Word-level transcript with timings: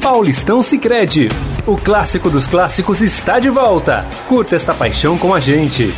Paulistão 0.00 0.62
Sicredi. 0.62 1.28
O 1.66 1.76
clássico 1.76 2.30
dos 2.30 2.46
clássicos 2.46 3.02
está 3.02 3.38
de 3.38 3.50
volta. 3.50 4.06
Curta 4.26 4.56
esta 4.56 4.72
paixão 4.72 5.18
com 5.18 5.34
a 5.34 5.40
gente. 5.40 5.92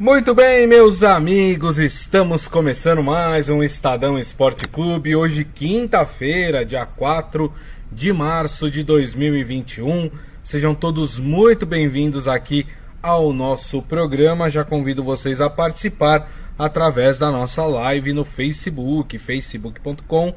Muito 0.00 0.34
bem, 0.34 0.66
meus 0.66 1.04
amigos, 1.04 1.78
estamos 1.78 2.48
começando 2.48 3.00
mais 3.00 3.48
um 3.48 3.62
Estadão 3.62 4.18
Esporte 4.18 4.66
Clube. 4.66 5.14
Hoje, 5.14 5.44
quinta-feira, 5.44 6.64
dia 6.64 6.84
4 6.84 7.52
de 7.90 8.12
março 8.12 8.68
de 8.68 8.82
2021. 8.82 10.10
Sejam 10.42 10.74
todos 10.74 11.20
muito 11.20 11.64
bem-vindos 11.64 12.26
aqui 12.26 12.66
ao 13.00 13.32
nosso 13.32 13.80
programa. 13.80 14.50
Já 14.50 14.64
convido 14.64 15.04
vocês 15.04 15.40
a 15.40 15.48
participar 15.48 16.28
através 16.58 17.16
da 17.16 17.30
nossa 17.30 17.64
live 17.64 18.12
no 18.12 18.24
Facebook, 18.24 19.16
facebook.com 19.18 20.34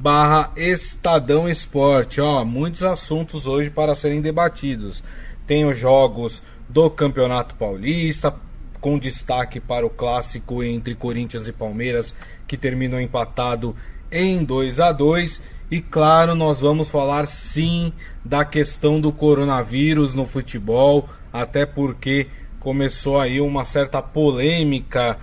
barra 0.00 0.52
Estadão 0.56 1.48
Esporte. 1.48 2.20
Ó, 2.20 2.44
muitos 2.44 2.84
assuntos 2.84 3.46
hoje 3.46 3.68
para 3.68 3.96
serem 3.96 4.20
debatidos. 4.20 5.02
Tem 5.44 5.64
os 5.64 5.76
jogos 5.76 6.40
do 6.68 6.88
Campeonato 6.88 7.56
Paulista, 7.56 8.32
com 8.80 8.96
destaque 8.96 9.58
para 9.58 9.84
o 9.84 9.90
clássico 9.90 10.62
entre 10.62 10.94
Corinthians 10.94 11.48
e 11.48 11.52
Palmeiras, 11.52 12.14
que 12.46 12.56
terminou 12.56 13.00
empatado 13.00 13.74
em 14.10 14.44
2 14.44 14.78
a 14.78 14.92
2 14.92 15.42
e 15.70 15.80
claro, 15.80 16.34
nós 16.34 16.60
vamos 16.60 16.88
falar 16.88 17.26
sim 17.26 17.92
da 18.24 18.44
questão 18.44 19.00
do 19.00 19.12
coronavírus 19.12 20.14
no 20.14 20.24
futebol, 20.24 21.08
até 21.32 21.66
porque 21.66 22.28
começou 22.60 23.20
aí 23.20 23.40
uma 23.40 23.64
certa 23.64 24.00
polêmica 24.00 25.18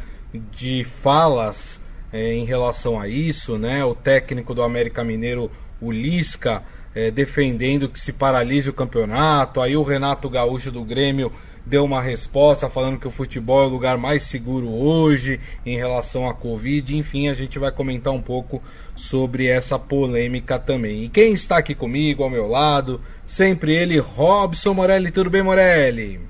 de 0.52 0.84
falas 0.84 1.82
é, 2.16 2.34
em 2.34 2.46
relação 2.46 2.98
a 2.98 3.10
isso, 3.10 3.58
né? 3.58 3.84
O 3.84 3.94
técnico 3.94 4.56
do 4.56 4.64
América 4.64 5.04
Mineiro, 5.04 5.52
o 5.82 5.92
Lisca, 5.92 6.64
é, 6.96 7.12
defendendo 7.12 7.90
que 7.90 8.00
se 8.00 8.14
paralise 8.14 8.70
o 8.70 8.74
campeonato. 8.74 9.60
Aí 9.60 9.76
o 9.76 9.84
Renato 9.84 10.30
Gaúcho 10.30 10.72
do 10.72 10.82
Grêmio 10.86 11.30
deu 11.66 11.84
uma 11.84 12.02
resposta 12.02 12.70
falando 12.70 13.00
que 13.00 13.08
o 13.08 13.12
futebol 13.12 13.64
é 13.64 13.66
o 13.66 13.70
lugar 13.70 13.98
mais 13.98 14.24
seguro 14.24 14.70
hoje 14.70 15.42
em 15.66 15.76
relação 15.76 16.30
à 16.30 16.34
Covid. 16.34 16.96
Enfim, 16.96 17.28
a 17.28 17.34
gente 17.34 17.60
vai 17.60 17.70
comentar 17.70 18.14
um 18.14 18.22
pouco 18.22 18.64
sobre 18.96 19.48
essa 19.48 19.78
polêmica 19.78 20.58
também. 20.58 21.04
E 21.04 21.10
quem 21.10 21.34
está 21.34 21.58
aqui 21.58 21.76
comigo, 21.76 22.24
ao 22.24 22.30
meu 22.30 22.48
lado, 22.48 23.02
sempre 23.28 23.76
ele, 23.76 24.00
Robson 24.00 24.74
Morelli. 24.74 25.12
Tudo 25.12 25.30
bem, 25.30 25.44
Morelli? 25.44 26.22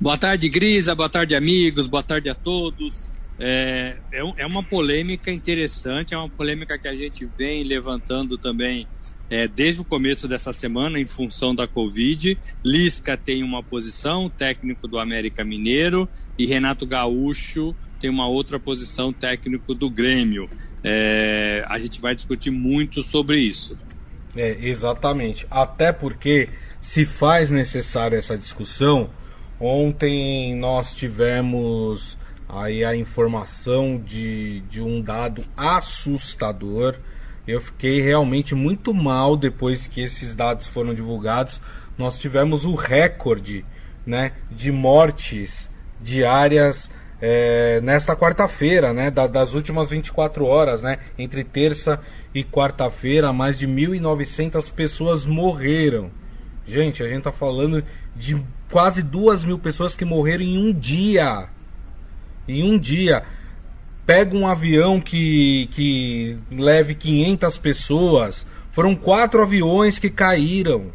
Boa 0.00 0.18
tarde, 0.18 0.48
Grisa. 0.48 0.92
Boa 0.92 1.08
tarde, 1.08 1.36
amigos. 1.36 1.86
Boa 1.86 2.02
tarde 2.02 2.28
a 2.28 2.34
todos. 2.34 3.12
É, 3.40 3.96
é, 4.12 4.42
é 4.42 4.46
uma 4.46 4.62
polêmica 4.62 5.30
interessante, 5.30 6.12
é 6.12 6.18
uma 6.18 6.28
polêmica 6.28 6.78
que 6.78 6.86
a 6.86 6.94
gente 6.94 7.24
vem 7.24 7.64
levantando 7.64 8.36
também 8.36 8.86
é, 9.30 9.48
desde 9.48 9.80
o 9.80 9.84
começo 9.84 10.28
dessa 10.28 10.52
semana 10.52 10.98
em 10.98 11.06
função 11.06 11.54
da 11.54 11.66
Covid. 11.66 12.36
Lisca 12.62 13.16
tem 13.16 13.42
uma 13.42 13.62
posição, 13.62 14.28
técnico 14.28 14.86
do 14.86 14.98
América 14.98 15.44
Mineiro, 15.44 16.08
e 16.36 16.44
Renato 16.44 16.84
Gaúcho 16.84 17.74
tem 18.00 18.10
uma 18.10 18.26
outra 18.26 18.58
posição, 18.58 19.12
técnico 19.12 19.74
do 19.74 19.88
Grêmio. 19.88 20.50
É, 20.82 21.64
a 21.68 21.78
gente 21.78 22.00
vai 22.00 22.14
discutir 22.14 22.50
muito 22.50 23.02
sobre 23.02 23.40
isso. 23.40 23.78
É, 24.36 24.56
exatamente. 24.60 25.46
Até 25.50 25.92
porque 25.92 26.48
se 26.80 27.06
faz 27.06 27.50
necessário 27.50 28.18
essa 28.18 28.36
discussão. 28.36 29.10
Ontem 29.60 30.56
nós 30.56 30.94
tivemos 30.94 32.16
aí 32.52 32.84
a 32.84 32.94
informação 32.96 33.98
de, 33.98 34.60
de 34.62 34.82
um 34.82 35.00
dado 35.00 35.44
assustador 35.56 36.96
eu 37.50 37.60
fiquei 37.60 38.00
realmente 38.00 38.54
muito 38.54 38.94
mal 38.94 39.36
depois 39.36 39.86
que 39.86 40.00
esses 40.00 40.34
dados 40.34 40.66
foram 40.66 40.94
divulgados. 40.94 41.60
Nós 41.98 42.18
tivemos 42.18 42.64
o 42.64 42.74
recorde 42.74 43.64
né, 44.06 44.32
de 44.50 44.70
mortes 44.70 45.70
diárias 46.00 46.90
é, 47.20 47.80
nesta 47.82 48.14
quarta-feira, 48.14 48.92
né, 48.92 49.10
da, 49.10 49.26
das 49.26 49.54
últimas 49.54 49.90
24 49.90 50.44
horas, 50.46 50.82
né, 50.82 50.98
entre 51.18 51.42
terça 51.44 52.00
e 52.34 52.44
quarta-feira, 52.44 53.32
mais 53.32 53.58
de 53.58 53.66
1.900 53.66 54.72
pessoas 54.72 55.26
morreram. 55.26 56.10
Gente, 56.64 57.02
a 57.02 57.06
gente 57.06 57.18
está 57.18 57.32
falando 57.32 57.82
de 58.14 58.40
quase 58.70 59.02
duas 59.02 59.44
mil 59.44 59.58
pessoas 59.58 59.96
que 59.96 60.04
morreram 60.04 60.44
em 60.44 60.56
um 60.56 60.72
dia. 60.72 61.48
Em 62.50 62.62
um 62.64 62.78
dia 62.78 63.22
pega 64.04 64.36
um 64.36 64.46
avião 64.46 65.00
que, 65.00 65.68
que 65.70 66.36
leve 66.50 66.94
500 66.94 67.58
pessoas. 67.58 68.46
Foram 68.70 68.96
quatro 68.96 69.40
aviões 69.40 70.00
que 70.00 70.10
caíram 70.10 70.92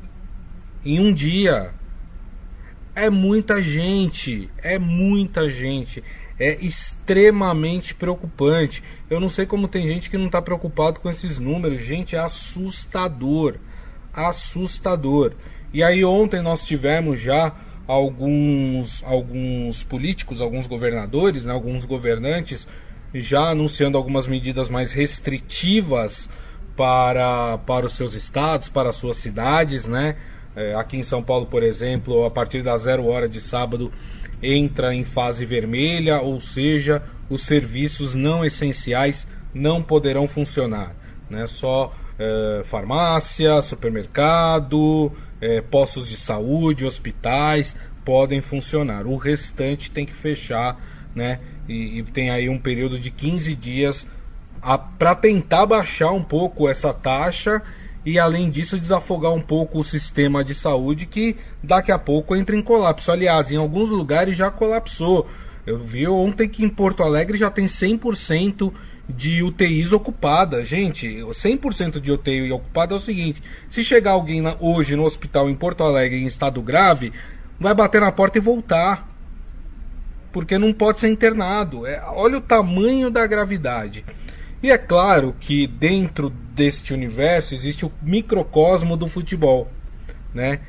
em 0.83 0.99
um 0.99 1.13
dia. 1.13 1.71
É 2.93 3.09
muita 3.09 3.61
gente, 3.61 4.49
é 4.61 4.77
muita 4.77 5.47
gente. 5.47 6.03
É 6.37 6.57
extremamente 6.59 7.95
preocupante. 7.95 8.83
Eu 9.09 9.21
não 9.21 9.29
sei 9.29 9.45
como 9.45 9.69
tem 9.69 9.87
gente 9.87 10.09
que 10.09 10.17
não 10.17 10.25
está 10.25 10.41
preocupado 10.41 10.99
com 10.99 11.09
esses 11.09 11.39
números. 11.39 11.81
Gente, 11.81 12.17
é 12.17 12.19
assustador. 12.19 13.55
Assustador. 14.13 15.33
E 15.73 15.81
aí 15.81 16.03
ontem 16.03 16.41
nós 16.41 16.65
tivemos 16.65 17.19
já 17.19 17.53
alguns, 17.87 19.03
alguns 19.03 19.83
políticos, 19.83 20.41
alguns 20.41 20.67
governadores, 20.67 21.45
né, 21.45 21.53
alguns 21.53 21.85
governantes 21.85 22.67
já 23.13 23.49
anunciando 23.49 23.97
algumas 23.97 24.27
medidas 24.27 24.69
mais 24.69 24.91
restritivas 24.91 26.29
para, 26.75 27.57
para 27.59 27.85
os 27.85 27.93
seus 27.93 28.13
estados, 28.13 28.69
para 28.69 28.89
as 28.89 28.97
suas 28.97 29.17
cidades, 29.17 29.85
né? 29.85 30.17
É, 30.55 30.73
aqui 30.75 30.97
em 30.97 31.03
São 31.03 31.21
Paulo, 31.21 31.45
por 31.45 31.63
exemplo, 31.63 32.25
a 32.25 32.31
partir 32.31 32.61
da 32.61 32.77
zero 32.77 33.07
hora 33.07 33.27
de 33.27 33.41
sábado 33.41 33.91
entra 34.41 34.93
em 34.93 35.03
fase 35.03 35.45
vermelha, 35.45 36.21
ou 36.21 36.39
seja, 36.39 37.01
os 37.29 37.41
serviços 37.41 38.15
não 38.15 38.43
essenciais 38.43 39.27
não 39.53 39.81
poderão 39.81 40.27
funcionar, 40.27 40.95
né? 41.29 41.47
Só 41.47 41.93
é, 42.19 42.61
farmácia, 42.63 43.61
supermercado, 43.61 45.11
é, 45.41 45.61
postos 45.61 46.09
de 46.09 46.17
saúde, 46.17 46.85
hospitais 46.85 47.75
podem 48.03 48.41
funcionar. 48.41 49.05
O 49.07 49.17
restante 49.17 49.91
tem 49.91 50.05
que 50.05 50.13
fechar, 50.13 50.79
né? 51.13 51.39
e, 51.67 51.99
e 51.99 52.03
tem 52.03 52.29
aí 52.29 52.49
um 52.49 52.59
período 52.59 52.99
de 52.99 53.11
15 53.11 53.55
dias 53.55 54.07
para 54.97 55.13
tentar 55.13 55.65
baixar 55.65 56.11
um 56.11 56.23
pouco 56.23 56.67
essa 56.67 56.93
taxa 56.93 57.61
e 58.05 58.17
além 58.17 58.49
disso 58.49 58.79
desafogar 58.79 59.33
um 59.33 59.41
pouco 59.41 59.79
o 59.79 59.83
sistema 59.83 60.43
de 60.43 60.53
saúde 60.55 61.05
que 61.05 61.35
daqui 61.61 61.91
a 61.91 61.99
pouco 61.99 62.35
entra 62.35 62.55
em 62.55 62.61
colapso. 62.61 63.11
Aliás, 63.11 63.51
em 63.51 63.57
alguns 63.57 63.89
lugares 63.89 64.37
já 64.37 64.49
colapsou. 64.49 65.27
Eu 65.65 65.83
vi 65.83 66.07
ontem 66.07 66.47
que 66.47 66.63
em 66.63 66.69
Porto 66.69 67.01
Alegre 67.01 67.37
já 67.37 67.49
tem 67.49 67.65
100% 67.65 68.71
de 69.07 69.43
UTIs 69.43 69.91
ocupadas. 69.91 70.67
Gente, 70.67 71.07
100% 71.07 71.99
de 71.99 72.11
UTI 72.11 72.51
ocupada 72.51 72.93
é 72.93 72.97
o 72.97 72.99
seguinte: 72.99 73.41
se 73.69 73.83
chegar 73.83 74.11
alguém 74.11 74.41
hoje 74.59 74.95
no 74.95 75.03
hospital 75.03 75.49
em 75.49 75.55
Porto 75.55 75.83
Alegre 75.83 76.21
em 76.21 76.27
estado 76.27 76.61
grave, 76.61 77.13
vai 77.59 77.73
bater 77.73 78.01
na 78.01 78.11
porta 78.11 78.37
e 78.37 78.41
voltar 78.41 79.15
porque 80.35 80.57
não 80.57 80.73
pode 80.73 80.99
ser 80.99 81.07
internado. 81.07 81.87
É, 81.87 82.03
olha 82.07 82.39
o 82.39 82.41
tamanho 82.41 83.09
da 83.09 83.25
gravidade. 83.25 84.03
E 84.61 84.69
é 84.69 84.77
claro 84.77 85.33
que 85.39 85.65
dentro 85.65 86.29
deste 86.29 86.93
universo 86.93 87.53
existe 87.53 87.85
o 87.85 87.91
microcosmo 88.01 88.97
do 88.97 89.07
futebol, 89.07 89.71
né? 90.33 90.59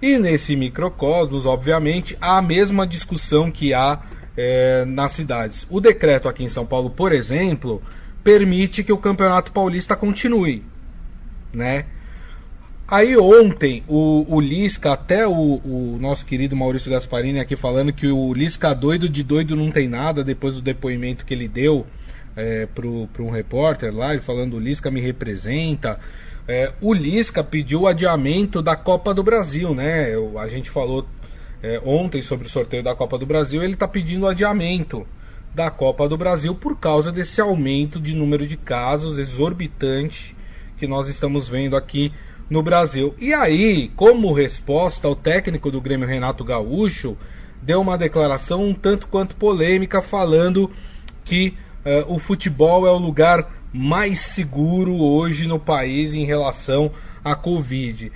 E 0.00 0.18
nesse 0.18 0.56
microcosmos, 0.56 1.44
obviamente, 1.44 2.16
há 2.18 2.38
a 2.38 2.42
mesma 2.42 2.86
discussão 2.86 3.50
que 3.50 3.74
há 3.74 4.00
é, 4.42 4.84
nas 4.86 5.12
cidades. 5.12 5.66
O 5.68 5.80
decreto 5.80 6.26
aqui 6.26 6.42
em 6.42 6.48
São 6.48 6.64
Paulo, 6.64 6.88
por 6.88 7.12
exemplo, 7.12 7.82
permite 8.24 8.82
que 8.82 8.92
o 8.92 8.96
Campeonato 8.96 9.52
Paulista 9.52 9.94
continue, 9.94 10.64
né? 11.52 11.84
Aí 12.88 13.16
ontem 13.16 13.84
o, 13.86 14.24
o 14.34 14.40
Lisca, 14.40 14.92
até 14.92 15.28
o, 15.28 15.32
o, 15.32 15.98
nosso 16.00 16.24
querido 16.24 16.56
Maurício 16.56 16.90
Gasparini 16.90 17.38
aqui 17.38 17.54
falando 17.54 17.92
que 17.92 18.08
o 18.08 18.32
Lisca 18.32 18.74
doido 18.74 19.08
de 19.08 19.22
doido 19.22 19.54
não 19.54 19.70
tem 19.70 19.86
nada 19.86 20.24
depois 20.24 20.54
do 20.54 20.62
depoimento 20.62 21.24
que 21.24 21.32
ele 21.32 21.46
deu 21.46 21.86
é, 22.34 22.66
para 22.66 23.22
um 23.22 23.30
repórter 23.30 23.94
lá, 23.94 24.12
ele 24.12 24.22
falando 24.22 24.54
o 24.54 24.58
Lisca 24.58 24.90
me 24.90 25.00
representa. 25.00 26.00
É, 26.48 26.72
o 26.80 26.94
Lisca 26.94 27.44
pediu 27.44 27.82
o 27.82 27.86
adiamento 27.86 28.60
da 28.62 28.74
Copa 28.74 29.12
do 29.12 29.22
Brasil, 29.22 29.72
né? 29.74 30.14
A 30.38 30.48
gente 30.48 30.70
falou 30.70 31.06
é, 31.62 31.80
ontem 31.84 32.22
sobre 32.22 32.46
o 32.46 32.50
sorteio 32.50 32.82
da 32.82 32.94
Copa 32.94 33.18
do 33.18 33.26
Brasil, 33.26 33.62
ele 33.62 33.74
está 33.74 33.86
pedindo 33.86 34.26
adiamento 34.26 35.06
da 35.54 35.70
Copa 35.70 36.08
do 36.08 36.16
Brasil 36.16 36.54
por 36.54 36.78
causa 36.78 37.10
desse 37.10 37.40
aumento 37.40 38.00
de 38.00 38.14
número 38.14 38.46
de 38.46 38.56
casos 38.56 39.18
exorbitante 39.18 40.36
que 40.78 40.86
nós 40.86 41.08
estamos 41.08 41.48
vendo 41.48 41.76
aqui 41.76 42.12
no 42.48 42.62
Brasil. 42.62 43.14
E 43.18 43.32
aí, 43.34 43.90
como 43.94 44.32
resposta, 44.32 45.08
o 45.08 45.14
técnico 45.14 45.70
do 45.70 45.80
Grêmio 45.80 46.08
Renato 46.08 46.42
Gaúcho 46.44 47.16
deu 47.62 47.80
uma 47.80 47.98
declaração 47.98 48.64
um 48.64 48.74
tanto 48.74 49.06
quanto 49.06 49.36
polêmica, 49.36 50.00
falando 50.00 50.70
que 51.24 51.54
uh, 51.84 52.12
o 52.12 52.18
futebol 52.18 52.86
é 52.86 52.90
o 52.90 52.98
lugar 52.98 53.52
mais 53.72 54.18
seguro 54.20 54.96
hoje 54.96 55.46
no 55.46 55.58
país 55.58 56.14
em 56.14 56.24
relação 56.24 56.90
à 57.22 57.34
Covid. 57.34 58.10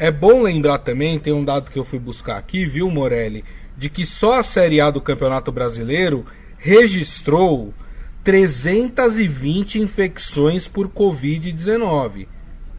É 0.00 0.10
bom 0.10 0.40
lembrar 0.40 0.78
também, 0.78 1.18
tem 1.18 1.30
um 1.30 1.44
dado 1.44 1.70
que 1.70 1.78
eu 1.78 1.84
fui 1.84 1.98
buscar 1.98 2.38
aqui, 2.38 2.64
viu, 2.64 2.90
Morelli, 2.90 3.44
de 3.76 3.90
que 3.90 4.06
só 4.06 4.40
a 4.40 4.42
Série 4.42 4.80
A 4.80 4.90
do 4.90 4.98
Campeonato 4.98 5.52
Brasileiro 5.52 6.24
registrou 6.56 7.74
320 8.24 9.78
infecções 9.78 10.66
por 10.66 10.88
Covid-19. 10.88 12.26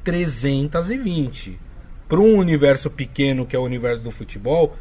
320. 0.04 1.60
Para 2.10 2.20
um 2.20 2.38
universo 2.38 2.90
pequeno 2.90 3.46
que 3.46 3.56
é 3.56 3.60
o 3.60 3.66
universo 3.66 4.02
do 4.02 4.10
futebol, 4.10 4.76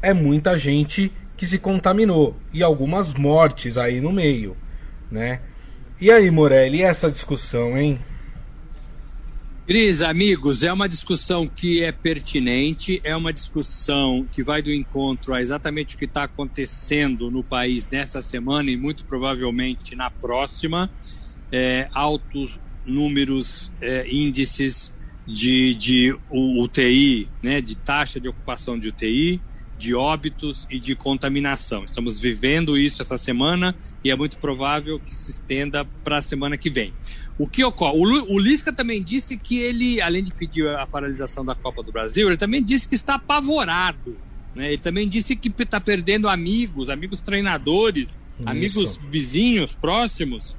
é 0.00 0.14
muita 0.14 0.58
gente 0.58 1.12
que 1.36 1.46
se 1.46 1.58
contaminou 1.58 2.34
e 2.50 2.62
algumas 2.62 3.12
mortes 3.12 3.76
aí 3.76 4.00
no 4.00 4.10
meio, 4.10 4.56
né? 5.10 5.42
E 6.00 6.10
aí, 6.10 6.30
Morelli, 6.30 6.80
essa 6.80 7.10
discussão, 7.10 7.76
hein? 7.76 8.00
Cris, 9.66 10.02
amigos, 10.02 10.62
é 10.62 10.70
uma 10.70 10.86
discussão 10.86 11.48
que 11.48 11.82
é 11.82 11.90
pertinente, 11.90 13.00
é 13.02 13.16
uma 13.16 13.32
discussão 13.32 14.28
que 14.30 14.42
vai 14.42 14.60
do 14.60 14.70
encontro 14.70 15.32
a 15.32 15.40
exatamente 15.40 15.96
o 15.96 15.98
que 15.98 16.04
está 16.04 16.24
acontecendo 16.24 17.30
no 17.30 17.42
país 17.42 17.88
nessa 17.88 18.20
semana 18.20 18.70
e 18.70 18.76
muito 18.76 19.06
provavelmente 19.06 19.96
na 19.96 20.10
próxima. 20.10 20.90
É, 21.50 21.88
altos 21.94 22.60
números, 22.84 23.72
é, 23.80 24.06
índices 24.06 24.94
de, 25.26 25.74
de 25.74 26.14
UTI, 26.30 27.26
né, 27.42 27.62
de 27.62 27.74
taxa 27.74 28.20
de 28.20 28.28
ocupação 28.28 28.78
de 28.78 28.90
UTI, 28.90 29.40
de 29.78 29.94
óbitos 29.94 30.66
e 30.70 30.78
de 30.78 30.94
contaminação. 30.94 31.84
Estamos 31.84 32.20
vivendo 32.20 32.76
isso 32.76 33.00
essa 33.00 33.16
semana 33.16 33.74
e 34.04 34.10
é 34.10 34.16
muito 34.16 34.38
provável 34.38 35.00
que 35.00 35.14
se 35.14 35.30
estenda 35.30 35.86
para 36.04 36.18
a 36.18 36.22
semana 36.22 36.58
que 36.58 36.68
vem. 36.68 36.92
O 37.38 37.48
que 37.48 37.64
ocorre? 37.64 37.98
O, 37.98 38.34
o 38.34 38.38
Lisca 38.38 38.72
também 38.72 39.02
disse 39.02 39.36
que 39.36 39.58
ele, 39.58 40.00
além 40.00 40.22
de 40.22 40.32
pedir 40.32 40.68
a 40.68 40.86
paralisação 40.86 41.44
da 41.44 41.54
Copa 41.54 41.82
do 41.82 41.90
Brasil, 41.90 42.28
ele 42.28 42.36
também 42.36 42.62
disse 42.62 42.88
que 42.88 42.94
está 42.94 43.16
apavorado. 43.16 44.16
Né? 44.54 44.68
Ele 44.68 44.78
também 44.78 45.08
disse 45.08 45.34
que 45.34 45.50
está 45.60 45.80
perdendo 45.80 46.28
amigos, 46.28 46.88
amigos 46.88 47.20
treinadores, 47.20 48.20
Isso. 48.38 48.48
amigos 48.48 49.00
vizinhos 49.10 49.74
próximos, 49.74 50.56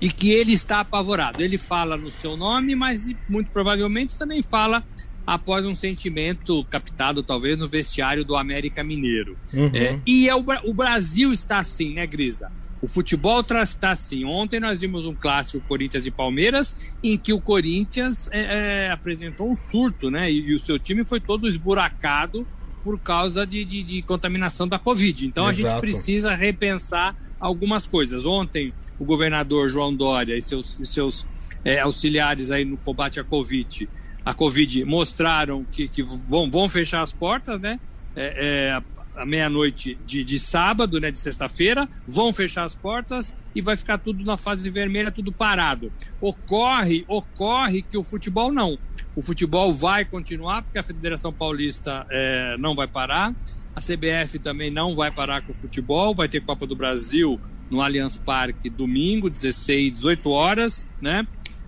e 0.00 0.08
que 0.08 0.30
ele 0.30 0.52
está 0.52 0.80
apavorado. 0.80 1.42
Ele 1.42 1.58
fala 1.58 1.96
no 1.96 2.10
seu 2.10 2.36
nome, 2.36 2.74
mas 2.74 3.12
muito 3.28 3.50
provavelmente 3.50 4.16
também 4.16 4.42
fala 4.42 4.84
após 5.26 5.64
um 5.66 5.74
sentimento 5.74 6.64
captado 6.66 7.22
talvez 7.22 7.58
no 7.58 7.66
vestiário 7.66 8.24
do 8.24 8.36
América 8.36 8.84
Mineiro. 8.84 9.36
Uhum. 9.52 9.70
É, 9.74 9.98
e 10.06 10.28
é 10.28 10.34
o, 10.34 10.44
o 10.64 10.74
Brasil 10.74 11.32
está 11.32 11.58
assim, 11.58 11.94
né, 11.94 12.06
Grisa? 12.06 12.52
O 12.84 12.86
futebol 12.86 13.40
está 13.40 13.92
assim. 13.92 14.26
Ontem 14.26 14.60
nós 14.60 14.78
vimos 14.78 15.06
um 15.06 15.14
clássico 15.14 15.66
Corinthians 15.66 16.04
e 16.04 16.10
Palmeiras, 16.10 16.76
em 17.02 17.16
que 17.16 17.32
o 17.32 17.40
Corinthians 17.40 18.28
é, 18.30 18.88
é, 18.88 18.90
apresentou 18.90 19.50
um 19.50 19.56
surto, 19.56 20.10
né? 20.10 20.30
E, 20.30 20.50
e, 20.50 20.54
o 20.54 20.58
seu 20.58 20.78
time 20.78 21.02
foi 21.02 21.18
todo 21.18 21.48
esburacado 21.48 22.46
por 22.82 23.00
causa 23.00 23.46
de, 23.46 23.64
de, 23.64 23.82
de 23.82 24.02
contaminação 24.02 24.68
da 24.68 24.78
Covid. 24.78 25.26
Então 25.26 25.48
Exato. 25.48 25.66
a 25.66 25.70
gente 25.70 25.80
precisa 25.80 26.34
repensar 26.34 27.16
algumas 27.40 27.86
coisas. 27.86 28.26
Ontem 28.26 28.70
o 28.98 29.04
governador 29.06 29.70
João 29.70 29.94
Dória 29.94 30.36
e 30.36 30.42
seus, 30.42 30.78
e 30.78 30.84
seus 30.84 31.26
é, 31.64 31.80
auxiliares 31.80 32.50
aí 32.50 32.66
no 32.66 32.76
combate 32.76 33.18
à 33.18 33.24
Covid, 33.24 33.88
a 34.22 34.34
Covid 34.34 34.84
mostraram 34.84 35.64
que, 35.72 35.88
que 35.88 36.02
vão, 36.02 36.50
vão 36.50 36.68
fechar 36.68 37.00
as 37.00 37.14
portas, 37.14 37.58
né? 37.58 37.80
É, 38.14 38.74
é, 38.76 38.82
à 39.16 39.24
meia-noite 39.24 39.98
de, 40.04 40.24
de 40.24 40.38
sábado, 40.38 41.00
né, 41.00 41.10
de 41.10 41.18
sexta-feira, 41.18 41.88
vão 42.06 42.32
fechar 42.32 42.64
as 42.64 42.74
portas 42.74 43.34
e 43.54 43.60
vai 43.60 43.76
ficar 43.76 43.98
tudo 43.98 44.24
na 44.24 44.36
fase 44.36 44.68
vermelha, 44.70 45.12
tudo 45.12 45.32
parado. 45.32 45.92
Ocorre, 46.20 47.04
ocorre 47.06 47.82
que 47.82 47.96
o 47.96 48.04
futebol 48.04 48.52
não. 48.52 48.78
O 49.14 49.22
futebol 49.22 49.72
vai 49.72 50.04
continuar, 50.04 50.62
porque 50.62 50.78
a 50.78 50.82
Federação 50.82 51.32
Paulista 51.32 52.06
é, 52.10 52.56
não 52.58 52.74
vai 52.74 52.88
parar, 52.88 53.34
a 53.74 53.80
CBF 53.80 54.38
também 54.38 54.70
não 54.70 54.94
vai 54.94 55.10
parar 55.10 55.42
com 55.42 55.52
o 55.52 55.54
futebol, 55.54 56.14
vai 56.14 56.28
ter 56.28 56.40
Copa 56.40 56.66
do 56.66 56.76
Brasil 56.76 57.40
no 57.70 57.80
Allianz 57.80 58.18
Parque 58.18 58.68
domingo, 58.68 59.30
16, 59.30 59.92
18 59.94 60.30
horas, 60.30 60.88
né? 61.00 61.26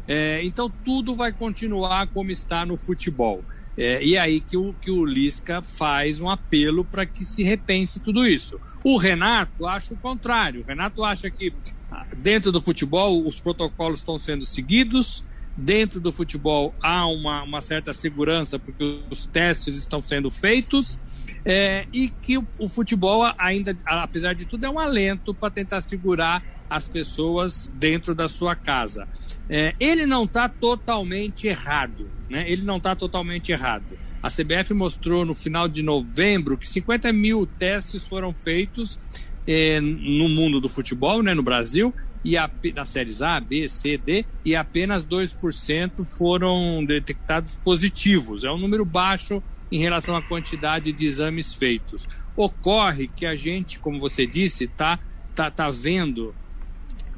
É, 0.09 0.45
então 0.45 0.71
tudo 0.85 1.15
vai 1.15 1.33
continuar 1.33 2.07
como 2.09 2.31
está 2.31 2.65
no 2.65 2.77
futebol. 2.77 3.45
É, 3.77 4.03
e 4.03 4.17
aí 4.17 4.41
que 4.41 4.57
o, 4.57 4.75
que 4.81 4.91
o 4.91 5.05
Lisca 5.05 5.61
faz 5.61 6.19
um 6.21 6.31
apelo 6.31 6.85
para 6.85 7.05
que 7.05 7.25
se 7.25 7.43
repense 7.43 8.01
tudo 8.01 8.27
isso. 8.27 8.59
O 8.83 8.97
Renato 8.97 9.67
acha 9.67 9.93
o 9.93 9.97
contrário. 9.97 10.63
O 10.63 10.65
Renato 10.65 11.05
acha 11.05 11.29
que 11.31 11.53
ah, 11.91 12.07
dentro 12.17 12.51
do 12.51 12.61
futebol 12.61 13.27
os 13.27 13.39
protocolos 13.39 14.01
estão 14.01 14.19
sendo 14.19 14.47
seguidos, 14.47 15.23
dentro 15.57 16.01
do 16.01 16.11
futebol 16.11 16.75
há 16.83 17.07
uma, 17.07 17.43
uma 17.43 17.61
certa 17.61 17.93
segurança 17.93 18.59
porque 18.59 19.01
os 19.11 19.27
testes 19.27 19.77
estão 19.77 20.01
sendo 20.01 20.31
feitos. 20.31 20.99
É, 21.45 21.87
e 21.93 22.09
que 22.09 22.39
o, 22.39 22.47
o 22.59 22.69
futebol 22.69 23.23
ainda, 23.39 23.77
apesar 23.85 24.35
de 24.35 24.47
tudo, 24.47 24.67
é 24.67 24.71
um 24.71 24.81
alento 24.81 25.33
para 25.33 25.49
tentar 25.49 25.81
segurar 25.81 26.43
as 26.69 26.89
pessoas 26.89 27.73
dentro 27.75 28.15
da 28.15 28.29
sua 28.29 28.55
casa. 28.55 29.09
É, 29.49 29.75
ele 29.79 30.07
não 30.07 30.25
está 30.25 30.49
totalmente 30.49 31.47
errado, 31.47 32.11
né? 32.29 32.51
Ele 32.51 32.63
não 32.63 32.79
está 32.79 32.97
totalmente 32.97 33.53
errado. 33.53 33.99
A 34.23 34.29
CBF 34.29 34.75
mostrou 34.75 35.25
no 35.25 35.35
final 35.35 35.69
de 35.69 35.83
novembro 35.83 36.59
que 36.59 36.69
50 36.69 37.13
mil 37.13 37.47
testes 37.47 38.07
foram 38.07 38.33
feitos 38.33 38.99
é, 39.47 39.81
no 39.81 40.29
mundo 40.29 40.61
do 40.61 40.69
futebol, 40.69 41.23
né, 41.23 41.33
no 41.33 41.43
Brasil, 41.43 41.95
e 42.25 42.37
a, 42.37 42.51
nas 42.75 42.89
séries 42.89 43.23
A, 43.23 43.39
B, 43.39 43.69
C, 43.69 43.97
D, 43.97 44.25
e 44.45 44.57
apenas 44.57 45.05
2% 45.05 46.05
foram 46.05 46.85
detectados 46.85 47.57
positivos. 47.57 48.43
É 48.43 48.51
um 48.51 48.59
número 48.59 48.85
baixo 48.85 49.41
em 49.71 49.79
relação 49.79 50.17
à 50.17 50.23
quantidade 50.23 50.93
de 50.93 51.07
exames 51.07 51.55
feitos. 51.55 52.09
Ocorre 52.37 53.09
que 53.09 53.25
a 53.25 53.37
gente, 53.37 53.79
como 53.79 54.01
você 54.01 54.27
disse, 54.27 54.65
está 54.65 54.99
tá, 55.35 55.51
tá 55.51 55.71
vendo 55.71 56.35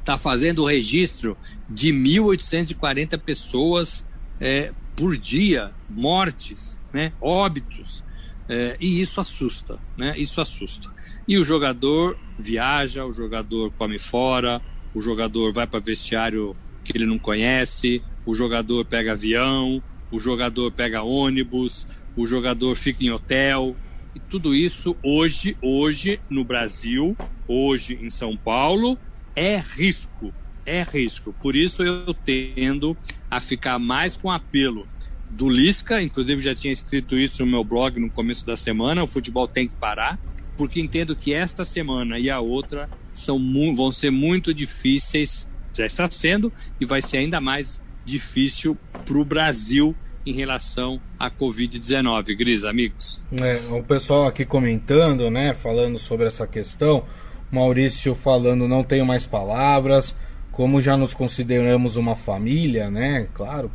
está 0.09 0.17
fazendo 0.17 0.63
o 0.63 0.67
registro 0.67 1.37
de 1.69 1.93
1.840 1.93 3.19
pessoas 3.19 4.07
é, 4.41 4.71
por 4.95 5.15
dia, 5.15 5.71
mortes, 5.87 6.79
né, 6.91 7.13
óbitos. 7.21 8.03
É, 8.47 8.75
e 8.79 8.99
isso 8.99 9.21
assusta, 9.21 9.77
né? 9.95 10.15
Isso 10.17 10.41
assusta. 10.41 10.89
E 11.27 11.37
o 11.37 11.43
jogador 11.43 12.17
viaja, 12.39 13.05
o 13.05 13.11
jogador 13.11 13.71
come 13.77 13.99
fora, 13.99 14.59
o 14.95 14.99
jogador 14.99 15.53
vai 15.53 15.67
para 15.67 15.79
vestiário 15.79 16.55
que 16.83 16.97
ele 16.97 17.05
não 17.05 17.19
conhece, 17.19 18.01
o 18.25 18.33
jogador 18.33 18.83
pega 18.85 19.11
avião, 19.11 19.83
o 20.11 20.19
jogador 20.19 20.71
pega 20.71 21.03
ônibus, 21.03 21.85
o 22.17 22.25
jogador 22.25 22.73
fica 22.73 23.03
em 23.03 23.11
hotel. 23.11 23.75
E 24.15 24.19
tudo 24.19 24.55
isso 24.55 24.95
hoje, 25.03 25.55
hoje 25.61 26.19
no 26.27 26.43
Brasil, 26.43 27.15
hoje 27.47 27.99
em 28.01 28.09
São 28.09 28.35
Paulo, 28.35 28.97
é 29.39 29.57
risco, 29.57 30.33
é 30.65 30.83
risco. 30.83 31.33
Por 31.41 31.55
isso 31.55 31.81
eu 31.81 32.13
tendo 32.13 32.97
a 33.31 33.39
ficar 33.39 33.79
mais 33.79 34.17
com 34.17 34.29
apelo 34.29 34.85
do 35.29 35.47
Lisca, 35.47 36.01
inclusive 36.01 36.41
já 36.41 36.53
tinha 36.53 36.73
escrito 36.73 37.17
isso 37.17 37.45
no 37.45 37.51
meu 37.51 37.63
blog 37.63 37.97
no 38.01 38.09
começo 38.09 38.45
da 38.45 38.57
semana, 38.57 39.01
o 39.01 39.07
futebol 39.07 39.47
tem 39.47 39.69
que 39.69 39.75
parar, 39.75 40.19
porque 40.57 40.81
entendo 40.81 41.15
que 41.15 41.33
esta 41.33 41.63
semana 41.63 42.19
e 42.19 42.29
a 42.29 42.41
outra 42.41 42.89
são 43.13 43.39
vão 43.73 43.93
ser 43.93 44.09
muito 44.11 44.53
difíceis, 44.53 45.49
já 45.73 45.85
está 45.85 46.09
sendo, 46.11 46.51
e 46.81 46.85
vai 46.85 47.01
ser 47.01 47.19
ainda 47.19 47.39
mais 47.39 47.81
difícil 48.03 48.77
para 49.05 49.17
o 49.17 49.23
Brasil 49.23 49.95
em 50.25 50.33
relação 50.33 50.99
à 51.17 51.31
Covid-19. 51.31 52.35
Gris, 52.35 52.65
amigos. 52.65 53.21
É, 53.31 53.73
o 53.73 53.83
pessoal 53.83 54.27
aqui 54.27 54.43
comentando, 54.43 55.29
né, 55.31 55.53
falando 55.53 55.97
sobre 55.97 56.27
essa 56.27 56.45
questão. 56.45 57.05
Maurício 57.51 58.13
falando 58.15 58.67
não 58.67 58.83
tenho 58.83 59.05
mais 59.05 59.25
palavras, 59.25 60.15
como 60.51 60.81
já 60.81 60.97
nos 60.97 61.13
consideramos 61.13 61.95
uma 61.95 62.15
família, 62.15 62.89
né? 62.89 63.27
Claro, 63.33 63.71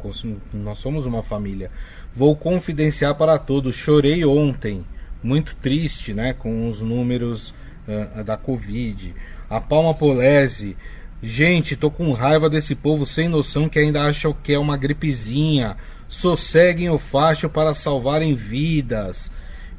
nós 0.53 0.79
somos 0.79 1.07
uma 1.07 1.23
família. 1.23 1.71
Vou 2.15 2.37
confidenciar 2.37 3.15
para 3.15 3.39
todos, 3.39 3.75
chorei 3.75 4.25
ontem, 4.25 4.85
muito 5.23 5.57
triste, 5.57 6.13
né, 6.13 6.33
com 6.33 6.69
os 6.69 6.81
números 6.81 7.55
uh, 7.89 8.23
da 8.23 8.37
Covid. 8.37 9.15
A 9.51 9.61
Palma 9.61 9.95
Polese, 9.95 10.77
gente, 11.23 11.75
tô 11.75 11.91
com 11.91 12.13
raiva 12.13 12.49
desse 12.49 12.75
povo 12.75 13.05
sem 13.05 13.29
noção 13.29 13.69
que 13.69 13.79
ainda 13.79 14.03
acham 14.03 14.37
que 14.45 14.53
é 14.53 14.59
uma 14.59 14.77
gripezinha. 14.77 15.77
Sosseguem 16.07 16.91
o 16.91 16.99
facho 16.99 17.49
para 17.49 17.75
salvarem 17.75 18.35
vidas. 18.35 19.31